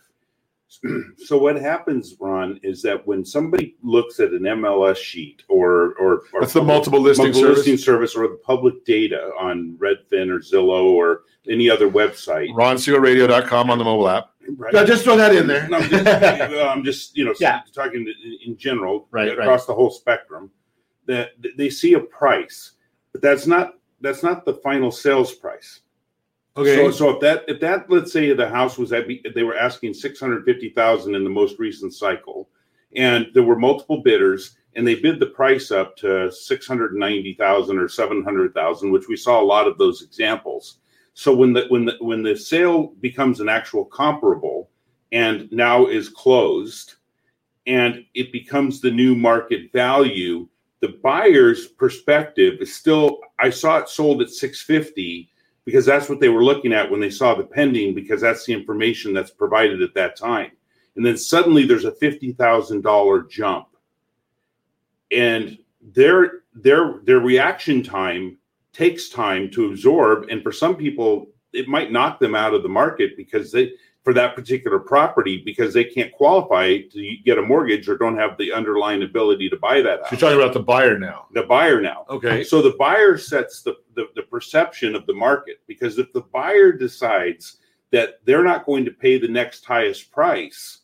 [1.16, 6.22] So what happens, Ron, is that when somebody looks at an MLS sheet or or,
[6.32, 7.56] or That's the multiple listing multiple service.
[7.58, 13.70] listing service or the public data on Redfin or Zillow or any other website, RonSiegelRadio.com
[13.70, 14.30] on the mobile app.
[14.56, 14.74] Right.
[14.74, 15.68] Yeah, just throw that in there.
[15.68, 16.06] No, I'm just,
[16.52, 17.60] I'm just, you know Yeah.
[17.72, 19.38] talking in- in general Right, right.
[19.46, 20.50] across the whole spectrum
[21.06, 22.72] that they see a price,
[23.12, 25.80] but that's not that's not the final sales price.
[26.56, 26.76] Okay.
[26.76, 29.92] So, so if that if that let's say the house was at they were asking
[29.92, 32.48] six hundred fifty thousand in the most recent cycle,
[32.94, 37.34] and there were multiple bidders, and they bid the price up to six hundred ninety
[37.34, 40.78] thousand or seven hundred thousand, which we saw a lot of those examples.
[41.12, 44.70] So when the when the when the sale becomes an actual comparable,
[45.12, 46.94] and now is closed,
[47.66, 50.48] and it becomes the new market value,
[50.80, 53.18] the buyer's perspective is still.
[53.38, 55.28] I saw it sold at six fifty
[55.66, 58.54] because that's what they were looking at when they saw the pending because that's the
[58.54, 60.52] information that's provided at that time.
[60.94, 63.68] And then suddenly there's a $50,000 jump.
[65.10, 65.58] And
[65.92, 68.38] their their their reaction time
[68.72, 70.26] takes time to absorb.
[70.30, 73.72] And for some people it might knock them out of the market because they
[74.06, 78.38] for that particular property because they can't qualify to get a mortgage or don't have
[78.38, 80.12] the underlying ability to buy that house.
[80.12, 81.26] You're talking about the buyer now.
[81.34, 82.06] the buyer now.
[82.08, 82.44] Okay.
[82.44, 86.70] So the buyer sets the, the, the perception of the market because if the buyer
[86.70, 87.56] decides
[87.90, 90.82] that they're not going to pay the next highest price,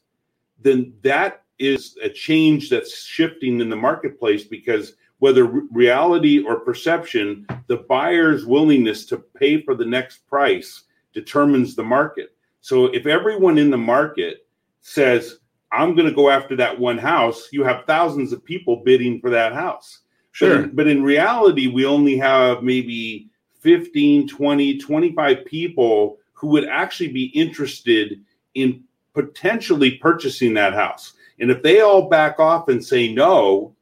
[0.61, 7.47] then that is a change that's shifting in the marketplace because whether reality or perception,
[7.69, 12.32] the buyer's willingness to pay for the next price determines the market.
[12.63, 14.47] So if everyone in the market
[14.81, 15.39] says,
[15.73, 19.31] I'm going to go after that one house, you have thousands of people bidding for
[19.31, 20.01] that house.
[20.31, 20.49] Sure.
[20.49, 23.29] But in, but in reality, we only have maybe
[23.61, 28.21] 15, 20, 25 people who would actually be interested
[28.55, 28.85] in
[29.15, 31.15] potentially purchasing that house.
[31.41, 33.75] And if they all back off and say no,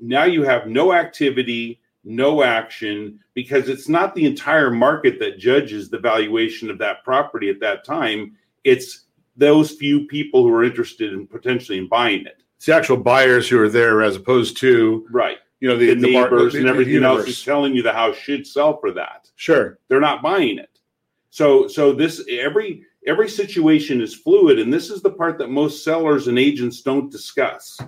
[0.00, 5.88] now you have no activity, no action, because it's not the entire market that judges
[5.90, 8.34] the valuation of that property at that time.
[8.64, 9.04] It's
[9.36, 12.42] those few people who are interested in potentially in buying it.
[12.56, 15.38] It's the actual buyers who are there as opposed to Right.
[15.60, 18.16] you know the, The, the neighbors the- and everything else is telling you the house
[18.16, 19.30] should sell for that.
[19.36, 19.78] Sure.
[19.88, 20.80] They're not buying it.
[21.30, 25.84] So so this every every situation is fluid, and this is the part that most
[25.84, 27.78] sellers and agents don't discuss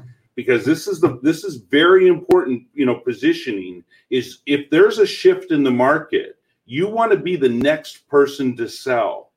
[0.41, 2.63] because this is the this is very important.
[2.73, 7.37] You know, positioning is if there's a shift in the market, you want to be
[7.37, 9.33] the next person to sell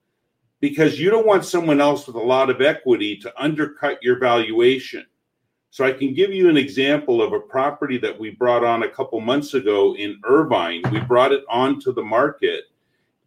[0.62, 5.06] because you don't want someone else with a lot of equity to undercut your valuation.
[5.72, 8.90] So I can give you an example of a property that we brought on a
[8.90, 10.84] couple months ago in Irvine.
[10.90, 12.64] We brought it onto the market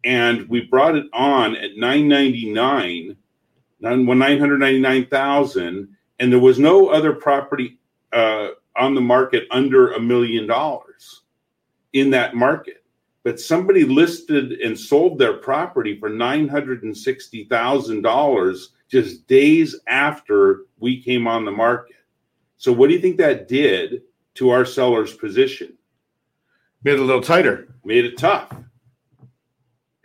[0.03, 3.15] and we brought it on at 999
[3.79, 7.77] 999,000 and there was no other property
[8.13, 11.21] uh, on the market under a million dollars
[11.93, 12.83] in that market
[13.23, 21.45] but somebody listed and sold their property for $960,000 just days after we came on
[21.45, 21.97] the market
[22.57, 24.01] so what do you think that did
[24.35, 25.77] to our seller's position
[26.83, 27.67] Made it a little tighter.
[27.83, 28.53] made it tough.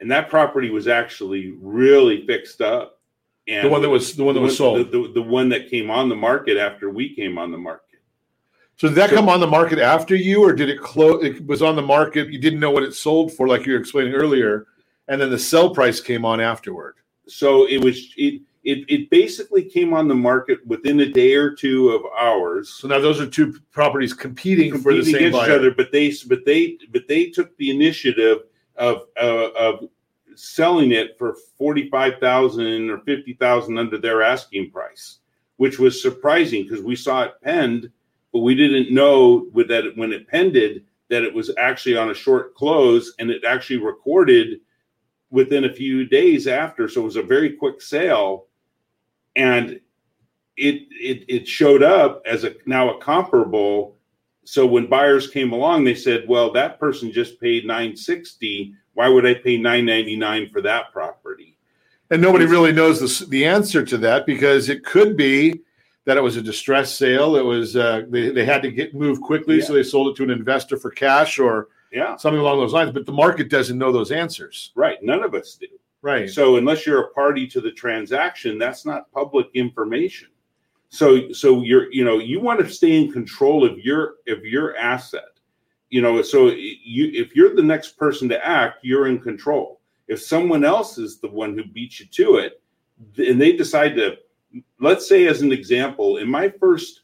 [0.01, 3.01] And that property was actually really fixed up.
[3.49, 4.78] And The one that was the one that was sold.
[4.78, 8.01] The, the, the one that came on the market after we came on the market.
[8.76, 11.24] So did that So- come on the market after you, or did it close?
[11.24, 12.28] It was on the market.
[12.32, 14.66] You didn't know what it sold for, like you were explaining earlier,
[15.09, 16.97] and then the sell price came on afterward.
[17.26, 21.51] So it was it it, it basically came on the market within a day or
[21.51, 22.68] two of ours.
[22.70, 25.51] So now those are two properties competing, for the competing same against buyer.
[25.51, 28.38] each other, but they but they but they took the initiative
[28.76, 29.88] of uh, of
[30.39, 35.18] selling it for forty five thousand or fifty thousand under their asking price,
[35.57, 37.91] which was surprising because we saw it penned,
[38.33, 42.14] but we didn't know with that when it pended that it was actually on a
[42.14, 44.61] short close and it actually recorded
[45.30, 46.89] within a few days after.
[46.89, 48.47] So it was a very quick sale,
[49.35, 49.80] and
[50.57, 53.97] it it it showed up as a now a comparable.
[54.45, 58.74] So when buyers came along, they said, "Well, that person just paid nine sixty.
[58.95, 61.57] Why would I pay nine ninety nine for that property?"
[62.11, 65.61] And nobody really knows the, the answer to that because it could be
[66.05, 67.36] that it was a distress sale.
[67.36, 69.64] It was uh, they they had to get move quickly, Yeah.
[69.64, 72.16] so they sold it to an investor for cash or Yeah.
[72.16, 72.90] something along those lines.
[72.93, 75.03] But the market doesn't know those answers, Right.
[75.03, 75.68] None of us do.
[76.03, 76.28] right?
[76.28, 80.28] So unless you're a party to the transaction, that's not public information.
[80.90, 84.76] So so you're you know you want to stay in control of your of your
[84.76, 85.32] asset.
[85.93, 89.82] You know, so you if you're the next person to act, you're in control.
[90.09, 92.62] If someone else is the one who beats you to it,
[93.18, 94.16] and they decide to,
[94.80, 97.03] let's say as an example, in my first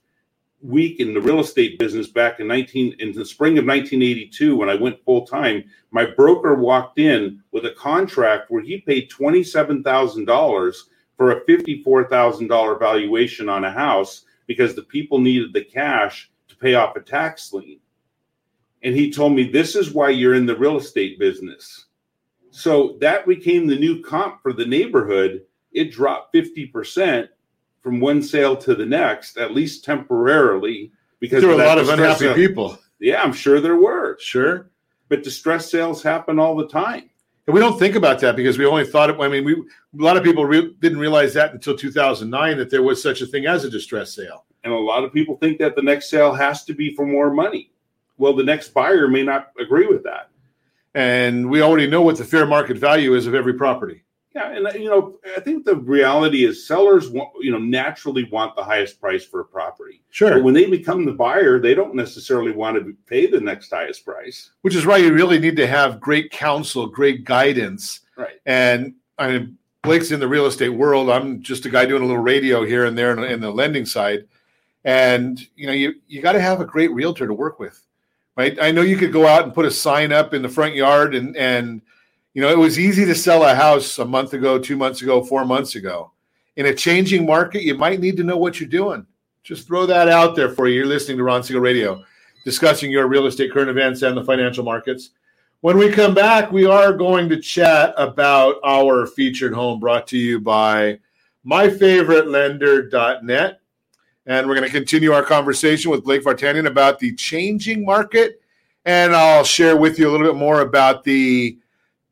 [0.63, 4.71] week in the real estate business back in 19 in the spring of 1982 when
[4.71, 10.77] I went full time, my broker walked in with a contract where he paid $27,000
[11.19, 16.73] for a $54,000 valuation on a house because the people needed the cash to pay
[16.73, 17.79] off a tax lien.
[18.83, 21.87] And he told me this is why you're in the real estate business.
[22.51, 25.43] So that became the new comp for the neighborhood.
[25.73, 27.29] It dropped 50%
[27.83, 31.89] from one sale to the next, at least temporarily, because There were a lot of
[31.89, 32.35] unhappy sale.
[32.35, 32.79] people.
[33.01, 34.17] Yeah, I'm sure there were.
[34.21, 34.71] Sure.
[35.09, 37.11] But distress sales happen all the time.
[37.47, 39.17] And we don't think about that because we only thought it.
[39.19, 39.65] I mean, we a
[39.95, 43.47] lot of people re- didn't realize that until 2009 that there was such a thing
[43.47, 44.45] as a distress sale.
[44.65, 47.33] And a lot of people think that the next sale has to be for more
[47.33, 47.71] money.
[48.19, 50.31] Well, the next buyer may not agree with that.
[50.95, 54.03] And we already know what the fair market value is of every property.
[54.35, 58.55] Yeah, and you know, I think the reality is sellers want, you know, naturally want
[58.55, 60.03] the highest price for a property.
[60.11, 60.35] Sure.
[60.35, 64.05] But when they become the buyer, they don't necessarily want to pay the next highest
[64.05, 64.51] price.
[64.63, 68.01] Which is why you really need to have great counsel, great guidance.
[68.17, 68.41] Right.
[68.47, 71.11] And I mean, Blake's in the real estate world.
[71.11, 73.87] I'm just a guy doing a little radio here and there in, in the lending
[73.87, 74.27] side.
[74.85, 77.83] And you know, you you got to have a great realtor to work with,
[78.39, 78.57] right?
[78.63, 81.15] I know you could go out and put a sign up in the front yard,
[81.15, 81.83] and and
[82.33, 85.25] you know, it was easy to sell a house a month ago, two months ago,
[85.25, 86.13] four months ago.
[86.57, 89.05] In a changing market, you might need to know what you're doing.
[89.43, 90.77] Just throw that out there for you.
[90.77, 92.05] You're listening to Ron Siegel Radio,
[92.45, 95.11] discussing your real estate current events and the financial markets.
[95.61, 100.17] When we come back, we are going to chat about our featured home brought to
[100.17, 101.01] you by
[101.45, 103.58] myfavoritelender.net.
[104.29, 108.41] And we're going to continue our conversation with Blake Vartanian about the changing market.
[108.85, 111.59] And I'll share with you a little bit more about the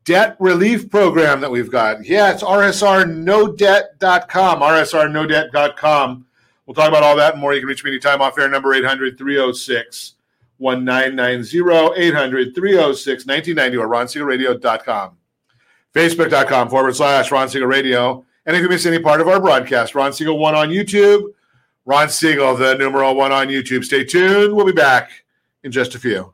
[0.03, 2.03] debt relief program that we've got.
[2.05, 6.25] Yeah, it's rsrnodebt.com, rsrnodebt.com.
[6.65, 7.53] We'll talk about all that and more.
[7.53, 10.15] You can reach me anytime off air number 800 306
[10.57, 15.11] 1990, 800 306 1990, or ronsiegelradio.com.
[15.93, 18.25] Facebook.com forward slash Ron Radio.
[18.45, 21.33] And if you miss any part of our broadcast, Ron Siegel 1 on YouTube,
[21.87, 23.85] Ron Siegel, the numeral 1 on YouTube.
[23.85, 24.53] Stay tuned.
[24.53, 25.09] We'll be back
[25.63, 26.33] in just a few.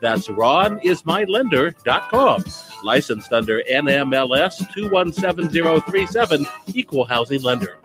[0.00, 2.44] That's ronismylender.com.
[2.84, 7.78] Licensed under NMLS 217037, Equal Housing Lender.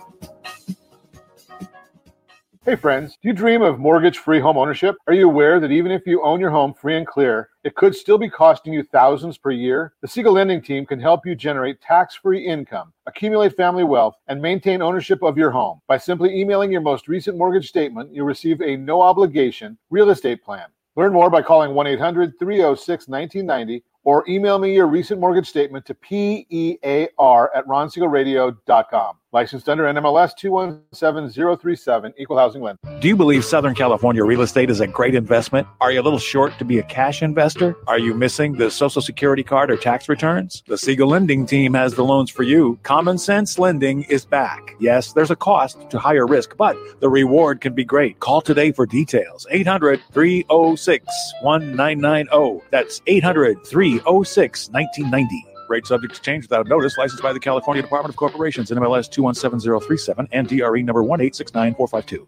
[2.64, 4.96] Hey friends, do you dream of mortgage free home ownership?
[5.08, 7.96] Are you aware that even if you own your home free and clear, it could
[7.96, 9.94] still be costing you thousands per year?
[10.02, 14.40] The Siegel Lending Team can help you generate tax free income, accumulate family wealth, and
[14.40, 15.82] maintain ownership of your home.
[15.88, 20.44] By simply emailing your most recent mortgage statement, you'll receive a no obligation real estate
[20.44, 20.68] plan.
[20.96, 25.86] Learn more by calling 1 800 306 1990 or email me your recent mortgage statement
[25.86, 29.16] to PEAR at ronsiegelradio.com.
[29.34, 32.82] Licensed under NMLS 217037, Equal Housing Lender.
[33.00, 35.66] Do you believe Southern California real estate is a great investment?
[35.80, 37.78] Are you a little short to be a cash investor?
[37.88, 40.64] Are you missing the Social Security card or tax returns?
[40.68, 42.78] The Siegel Lending Team has the loans for you.
[42.84, 44.76] Common Sense Lending is back.
[44.82, 48.20] Yes, there's a cost to higher risk, but the reward can be great.
[48.20, 49.48] Call today for details.
[49.50, 51.06] 800 306
[51.42, 52.66] 1990.
[52.70, 55.51] That's 800 306 1990.
[55.72, 56.98] Rate subject to change without notice.
[56.98, 62.28] Licensed by the California Department of Corporations, NMLS 217037 and DRE number 1869452.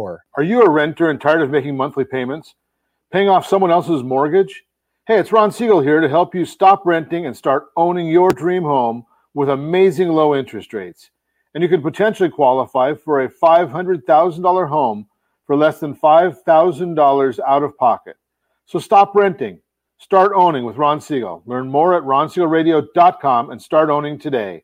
[0.35, 2.55] Are you a renter and tired of making monthly payments?
[3.11, 4.63] Paying off someone else's mortgage?
[5.05, 8.63] Hey, it's Ron Siegel here to help you stop renting and start owning your dream
[8.63, 11.11] home with amazing low interest rates.
[11.53, 15.07] And you could potentially qualify for a $500,000 home
[15.45, 18.15] for less than $5,000 out of pocket.
[18.65, 19.59] So stop renting.
[19.99, 21.43] Start owning with Ron Siegel.
[21.45, 24.63] Learn more at ronsiegelradio.com and start owning today.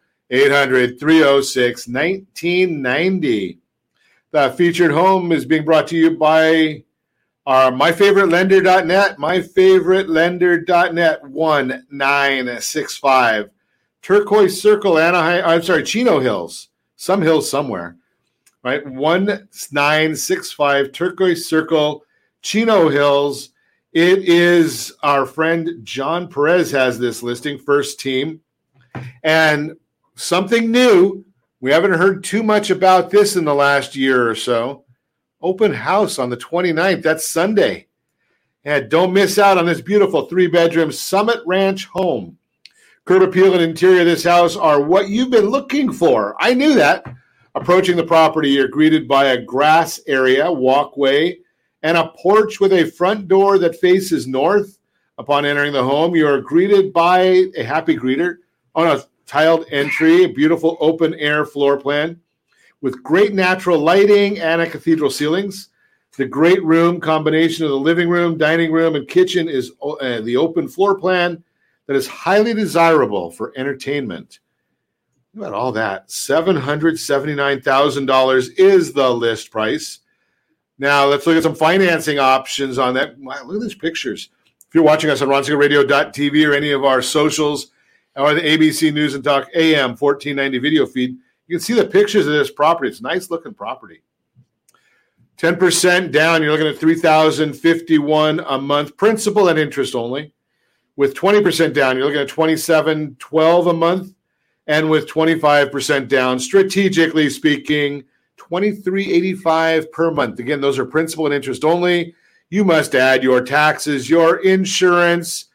[0.31, 3.59] 800 306 1990.
[4.31, 6.83] The featured home is being brought to you by
[7.45, 13.49] our myfavoritelender.net, myfavoritelender.net 1965.
[14.01, 17.97] Turquoise Circle, Anaheim, I'm sorry, Chino Hills, some hills somewhere,
[18.63, 18.85] right?
[18.85, 22.05] 1965 Turquoise Circle,
[22.41, 23.49] Chino Hills.
[23.91, 28.39] It is our friend John Perez has this listing, first team.
[29.23, 29.75] And
[30.21, 31.25] something new.
[31.59, 34.85] We haven't heard too much about this in the last year or so.
[35.41, 37.01] Open house on the 29th.
[37.01, 37.87] That's Sunday.
[38.63, 42.37] And don't miss out on this beautiful three bedroom Summit Ranch home.
[43.05, 46.35] Curb appeal and interior of this house are what you've been looking for.
[46.39, 47.03] I knew that.
[47.55, 51.39] Approaching the property, you're greeted by a grass area, walkway,
[51.81, 54.77] and a porch with a front door that faces north.
[55.17, 58.37] Upon entering the home, you are greeted by a happy greeter.
[58.75, 62.19] Oh no, tiled entry, a beautiful open air floor plan
[62.81, 65.69] with great natural lighting and a cathedral ceilings.
[66.17, 70.35] The great room combination of the living room, dining room, and kitchen is uh, the
[70.35, 71.41] open floor plan
[71.87, 74.39] that is highly desirable for entertainment.
[75.33, 76.09] What about all that?
[76.09, 79.99] $779,000 is the list price.
[80.77, 83.17] Now, let's look at some financing options on that.
[83.17, 84.27] Wow, look at these pictures.
[84.67, 87.70] If you're watching us on RonSiegelRadio.tv or any of our socials,
[88.15, 92.27] or the ABC News and Talk AM 1490 video feed, you can see the pictures
[92.27, 92.89] of this property.
[92.89, 94.01] It's a nice looking property.
[95.37, 100.33] 10% down, you're looking at 3051 a month, principal and interest only.
[100.97, 104.13] With 20% down, you're looking at 2712 a month.
[104.67, 108.03] And with 25% down, strategically speaking,
[108.37, 110.39] 2385 per month.
[110.39, 112.13] Again, those are principal and interest only.
[112.49, 115.45] You must add your taxes, your insurance,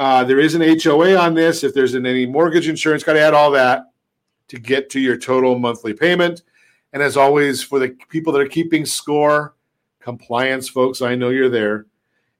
[0.00, 1.62] uh, there is an HOA on this.
[1.62, 3.92] If there's an, any mortgage insurance, got to add all that
[4.48, 6.42] to get to your total monthly payment.
[6.94, 9.56] And as always, for the people that are keeping score,
[10.00, 11.84] compliance folks, I know you're there.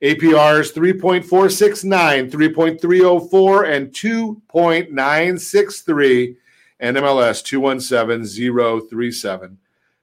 [0.03, 6.37] APRs 3.469, 3.304, and 2.963,
[6.81, 9.59] and MLS 217037.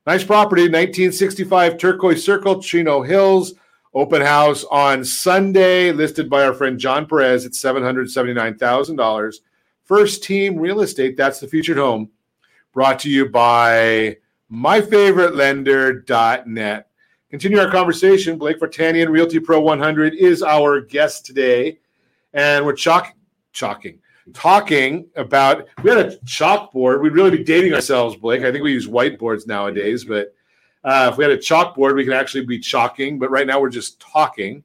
[0.05, 3.55] Nice property, 1965 Turquoise Circle, Chino Hills.
[3.93, 9.35] Open house on Sunday, listed by our friend John Perez at $779,000.
[9.83, 12.09] First team real estate, that's the featured home.
[12.73, 14.17] Brought to you by
[14.51, 16.89] myfavoritelender.net.
[17.29, 18.37] Continue our conversation.
[18.37, 21.79] Blake Vartanian, Realty Pro 100, is our guest today.
[22.33, 23.13] And we're chalk,
[23.51, 23.99] chalking,
[24.33, 27.01] talking about, we had a chalkboard.
[27.01, 28.43] We'd really be dating ourselves, Blake.
[28.43, 30.35] I think we use whiteboards nowadays, but
[30.87, 33.67] uh, if we had a chalkboard, we could actually be chalking, but right now we're
[33.67, 34.63] just talking.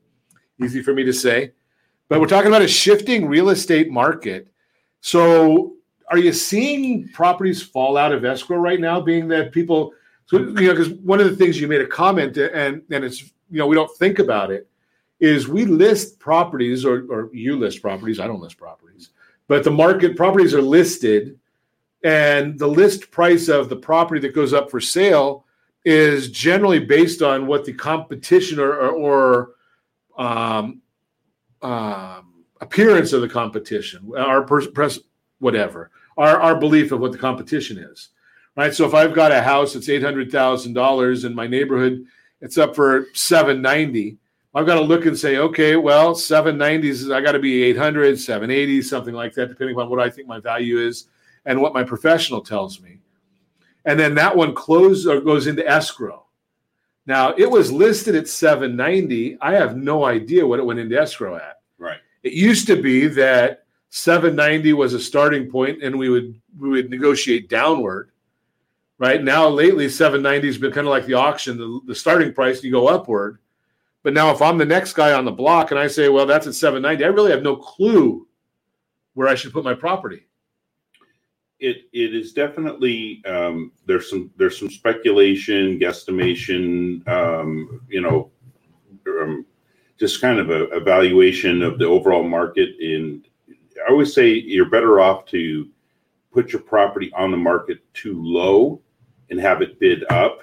[0.63, 1.51] Easy for me to say.
[2.09, 4.47] But we're talking about a shifting real estate market.
[5.01, 5.75] So,
[6.13, 9.95] are you seeing properties fall out of escrow right now, being that people,
[10.27, 13.23] so, you know, because one of the things you made a comment, and, and it's,
[13.51, 14.69] you know, we don't think about it,
[15.19, 19.11] is we list properties, or, or you list properties, I don't list properties,
[19.49, 21.37] but the market properties are listed,
[22.05, 25.47] and the list price of the property that goes up for sale
[25.85, 29.55] is generally based on what the competition or, or,
[30.17, 30.81] or um,
[31.63, 34.99] um, appearance of the competition, our press,
[35.39, 38.11] whatever, our our belief of what the competition is,
[38.57, 38.75] right?
[38.75, 42.05] So if I've got a house that's eight hundred thousand dollars in my neighborhood,
[42.41, 44.19] it's up for seven ninety.
[44.55, 48.83] I've got to look and say, okay, well, 790s, I got to be 800, 780,
[48.83, 51.07] something like that, depending on what I think my value is
[51.47, 52.99] and what my professional tells me.
[53.85, 56.25] And then that one closes or uh, goes into escrow.
[57.07, 59.39] Now, it was listed at 790.
[59.41, 61.61] I have no idea what it went into escrow at.
[61.79, 61.99] Right.
[62.23, 66.91] It used to be that 790 was a starting point and we would we would
[66.91, 68.11] negotiate downward.
[68.99, 72.63] Right now, lately, 790 has been kind of like the auction, the, the starting price,
[72.63, 73.39] you go upward.
[74.05, 76.47] But now, if I'm the next guy on the block and I say, well, that's
[76.47, 78.29] at 790, I really have no clue
[79.15, 80.27] where I should put my property.
[81.63, 88.31] It it is definitely um, there's some there's some speculation, guesstimation, um, you know,
[89.07, 89.47] um,
[89.97, 92.71] just kind of a evaluation of the overall market.
[92.81, 93.25] And
[93.79, 95.69] I always say you're better off to
[96.33, 98.81] put your property on the market too low
[99.31, 100.41] and have it bid up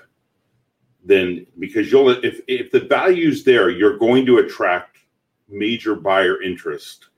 [1.04, 5.00] then because you'll if if the value's there, you're going to attract
[5.50, 7.09] major buyer interest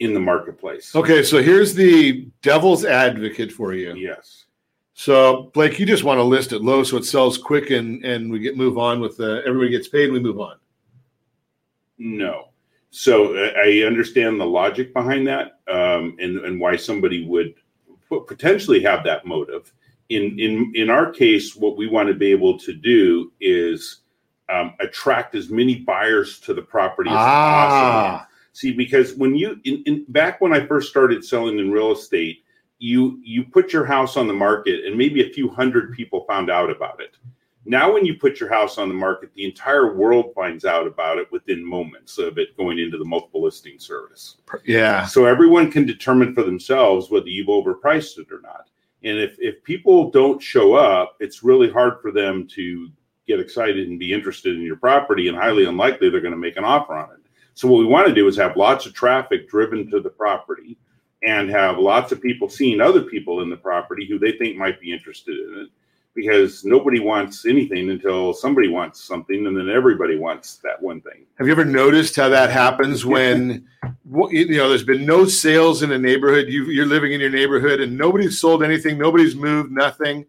[0.00, 0.94] in the marketplace.
[0.94, 3.94] Okay, so here's the devil's advocate for you.
[3.94, 4.46] Yes.
[4.94, 8.30] So Blake, you just want to list it low so it sells quick and and
[8.30, 10.56] we get move on with the everybody gets paid and we move on.
[11.98, 12.48] No.
[12.90, 17.54] So I understand the logic behind that um, and and why somebody would
[18.26, 19.72] potentially have that motive
[20.10, 24.02] in in in our case, what we want to be able to do is
[24.52, 28.10] um, attract as many buyers to the property as ah.
[28.18, 28.29] possible.
[28.52, 32.44] See, because when you in, in, back when I first started selling in real estate,
[32.78, 36.50] you you put your house on the market, and maybe a few hundred people found
[36.50, 37.16] out about it.
[37.66, 41.18] Now, when you put your house on the market, the entire world finds out about
[41.18, 44.36] it within moments of it going into the multiple listing service.
[44.64, 45.04] Yeah.
[45.04, 48.70] So everyone can determine for themselves whether you've overpriced it or not.
[49.04, 52.88] And if, if people don't show up, it's really hard for them to
[53.26, 56.56] get excited and be interested in your property, and highly unlikely they're going to make
[56.56, 57.19] an offer on it.
[57.60, 60.78] So, what we want to do is have lots of traffic driven to the property
[61.22, 64.80] and have lots of people seeing other people in the property who they think might
[64.80, 65.68] be interested in it
[66.14, 71.26] because nobody wants anything until somebody wants something and then everybody wants that one thing.
[71.36, 73.68] Have you ever noticed how that happens when
[74.30, 76.48] you know there's been no sales in a neighborhood?
[76.48, 80.24] You, are living in your neighborhood and nobody's sold anything, nobody's moved, nothing,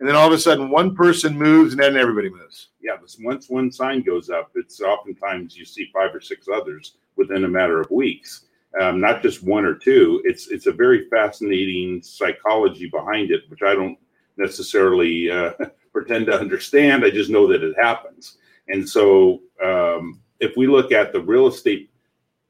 [0.00, 2.68] and then all of a sudden one person moves and then everybody moves.
[2.80, 7.44] Yeah, once one sign goes up, it's oftentimes you see five or six others within
[7.44, 8.44] a matter of weeks.
[8.80, 10.22] Um, not just one or two.
[10.24, 13.98] It's it's a very fascinating psychology behind it, which I don't
[14.36, 15.52] necessarily uh,
[15.92, 17.04] pretend to understand.
[17.04, 18.36] I just know that it happens.
[18.68, 21.90] And so, um, if we look at the real estate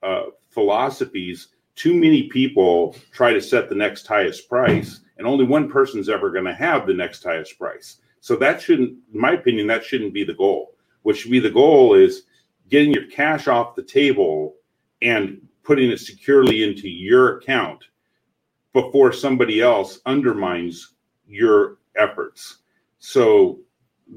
[0.02, 5.68] uh, philosophies, too many people try to set the next highest price, and only one
[5.68, 7.98] person's ever going to have the next highest price.
[8.20, 10.74] So that shouldn't, in my opinion, that shouldn't be the goal.
[11.02, 12.22] What should be the goal is
[12.68, 14.54] getting your cash off the table
[15.02, 17.84] and putting it securely into your account
[18.72, 20.94] before somebody else undermines
[21.26, 22.58] your efforts.
[22.98, 23.60] So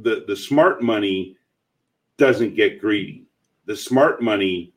[0.02, 1.38] the the smart money
[2.18, 3.26] doesn't get greedy.
[3.66, 4.74] The smart money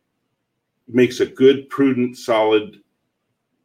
[0.89, 2.81] makes a good, prudent, solid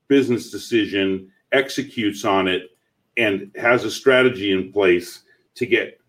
[0.07, 2.71] business decision, executes on it,
[3.17, 5.23] and has a strategy in place
[5.55, 5.99] to get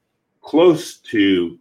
[0.43, 1.59] close to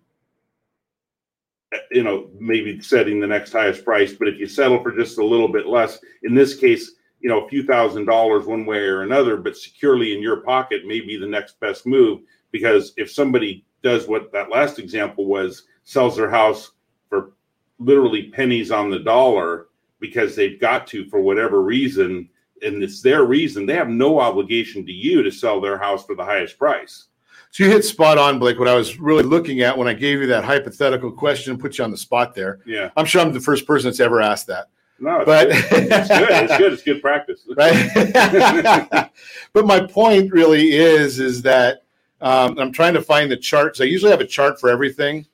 [1.91, 4.13] you know maybe setting the next highest price.
[4.13, 7.45] But if you settle for just a little bit less in this case you know
[7.45, 11.17] a few thousand dollars one way or another but securely in your pocket may be
[11.17, 12.21] the next best move.
[12.51, 16.71] Because if somebody does what that last example was sells their house
[17.09, 17.33] for
[17.79, 19.67] literally pennies on the dollar
[19.99, 22.29] because they've got to for whatever reason
[22.63, 26.15] and it's their reason they have no obligation to you to sell their house for
[26.15, 27.05] the highest price
[27.51, 30.19] so you hit spot on blake what i was really looking at when i gave
[30.19, 33.39] you that hypothetical question put you on the spot there yeah i'm sure i'm the
[33.39, 34.67] first person that's ever asked that
[35.01, 35.57] no, but good.
[35.71, 36.29] it's good.
[36.29, 36.73] It's good.
[36.73, 39.09] It's good practice, right?
[39.53, 41.83] but my point really is, is that
[42.21, 43.79] um, I'm trying to find the charts.
[43.79, 45.25] I usually have a chart for everything,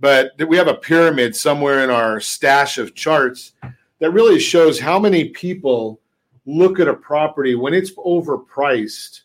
[0.00, 3.52] but we have a pyramid somewhere in our stash of charts
[3.98, 6.00] that really shows how many people
[6.46, 9.22] look at a property when it's overpriced.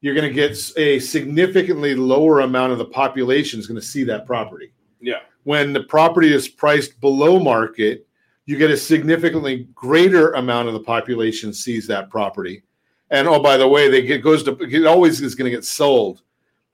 [0.00, 4.04] You're going to get a significantly lower amount of the population is going to see
[4.04, 4.72] that property.
[5.00, 5.20] Yeah.
[5.44, 8.06] When the property is priced below market,
[8.46, 12.62] you get a significantly greater amount of the population sees that property.
[13.10, 15.64] And oh, by the way, they get goes to it always is going to get
[15.64, 16.22] sold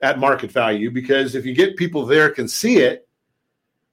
[0.01, 3.07] at market value because if you get people there can see it,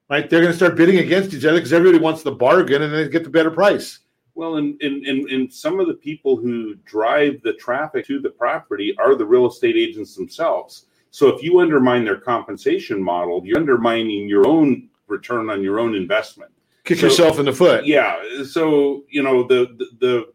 [0.09, 2.93] right, they're going to start bidding against each other because everybody wants the bargain and
[2.93, 3.99] they get the better price.
[4.35, 8.29] Well, and, and, and, and some of the people who drive the traffic to the
[8.29, 10.87] property are the real estate agents themselves.
[11.11, 15.95] So if you undermine their compensation model, you're undermining your own return on your own
[15.95, 16.51] investment.
[16.83, 17.85] Kick So- yourself in the foot.
[17.85, 18.21] Yeah.
[18.43, 20.25] So you know the the the,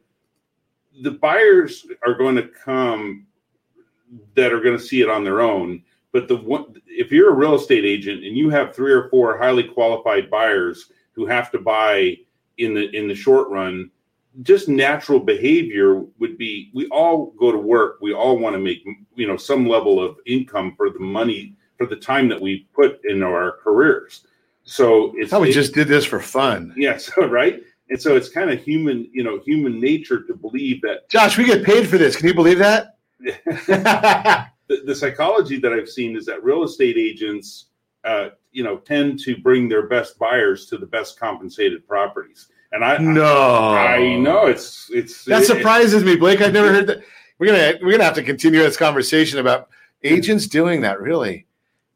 [1.03, 3.27] the buyers are going to come
[4.35, 5.83] that are going to see it on their own.
[6.13, 9.39] But the one, if you're a real estate agent and you have three or four
[9.39, 12.17] highly qualified buyers who have to buy
[12.61, 13.91] in the in the short run,
[14.43, 17.99] just natural behavior would be we all go to work.
[18.01, 18.85] We all want to make
[19.15, 23.01] you know some level of income for the money for the time that we put
[23.05, 24.27] in our careers.
[24.65, 26.75] So it's How we it- just did this for fun.
[26.77, 27.63] yeah, so right.
[27.89, 31.45] And so it's kind of human, you know, human nature to believe that Josh, we
[31.45, 32.15] get paid for this.
[32.15, 32.99] Can you believe that?
[33.45, 37.67] the, the psychology that I've seen is that real estate agents,
[38.05, 42.49] uh, you know, tend to bring their best buyers to the best compensated properties.
[42.73, 43.25] And I, No.
[43.25, 46.41] I, I know it's it's That it- surprises me, Blake.
[46.41, 47.03] I've never heard that.
[47.39, 49.69] We're gonna we're gonna have to continue this conversation about
[50.05, 51.01] agents doing that.
[51.01, 51.47] Really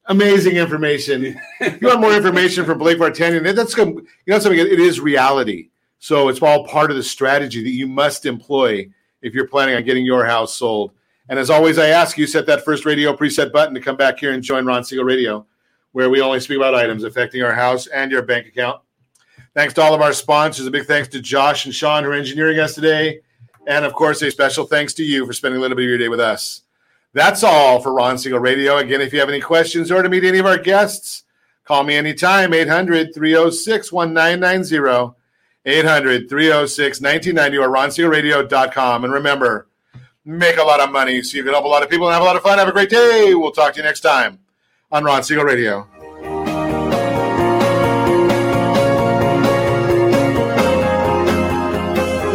[0.06, 1.22] amazing information.
[1.60, 3.54] you want more information from Blake Vartanian?
[3.54, 3.88] That's good.
[3.88, 4.58] You know something?
[4.58, 5.68] It is reality.
[5.98, 8.88] So it's all part of the strategy that you must employ
[9.22, 10.92] if you're planning on getting your house sold.
[11.30, 14.18] And as always, I ask you set that first radio preset button to come back
[14.18, 15.46] here and join Ron Siegel Radio,
[15.94, 18.80] where we only speak about items affecting our house and your bank account.
[19.54, 20.66] Thanks to all of our sponsors.
[20.66, 23.20] A big thanks to Josh and Sean who are engineering us today.
[23.68, 25.98] And of course, a special thanks to you for spending a little bit of your
[25.98, 26.62] day with us.
[27.12, 28.78] That's all for Ron Siegel Radio.
[28.78, 31.22] Again, if you have any questions or to meet any of our guests,
[31.64, 35.14] call me anytime, 800 306 1990,
[35.64, 39.04] 800 306 1990, or ronsiegelradio.com.
[39.04, 39.68] And remember,
[40.24, 42.22] make a lot of money so you can help a lot of people and have
[42.22, 42.58] a lot of fun.
[42.58, 43.32] Have a great day.
[43.32, 44.40] We'll talk to you next time
[44.94, 45.88] on Ron Siegel Radio.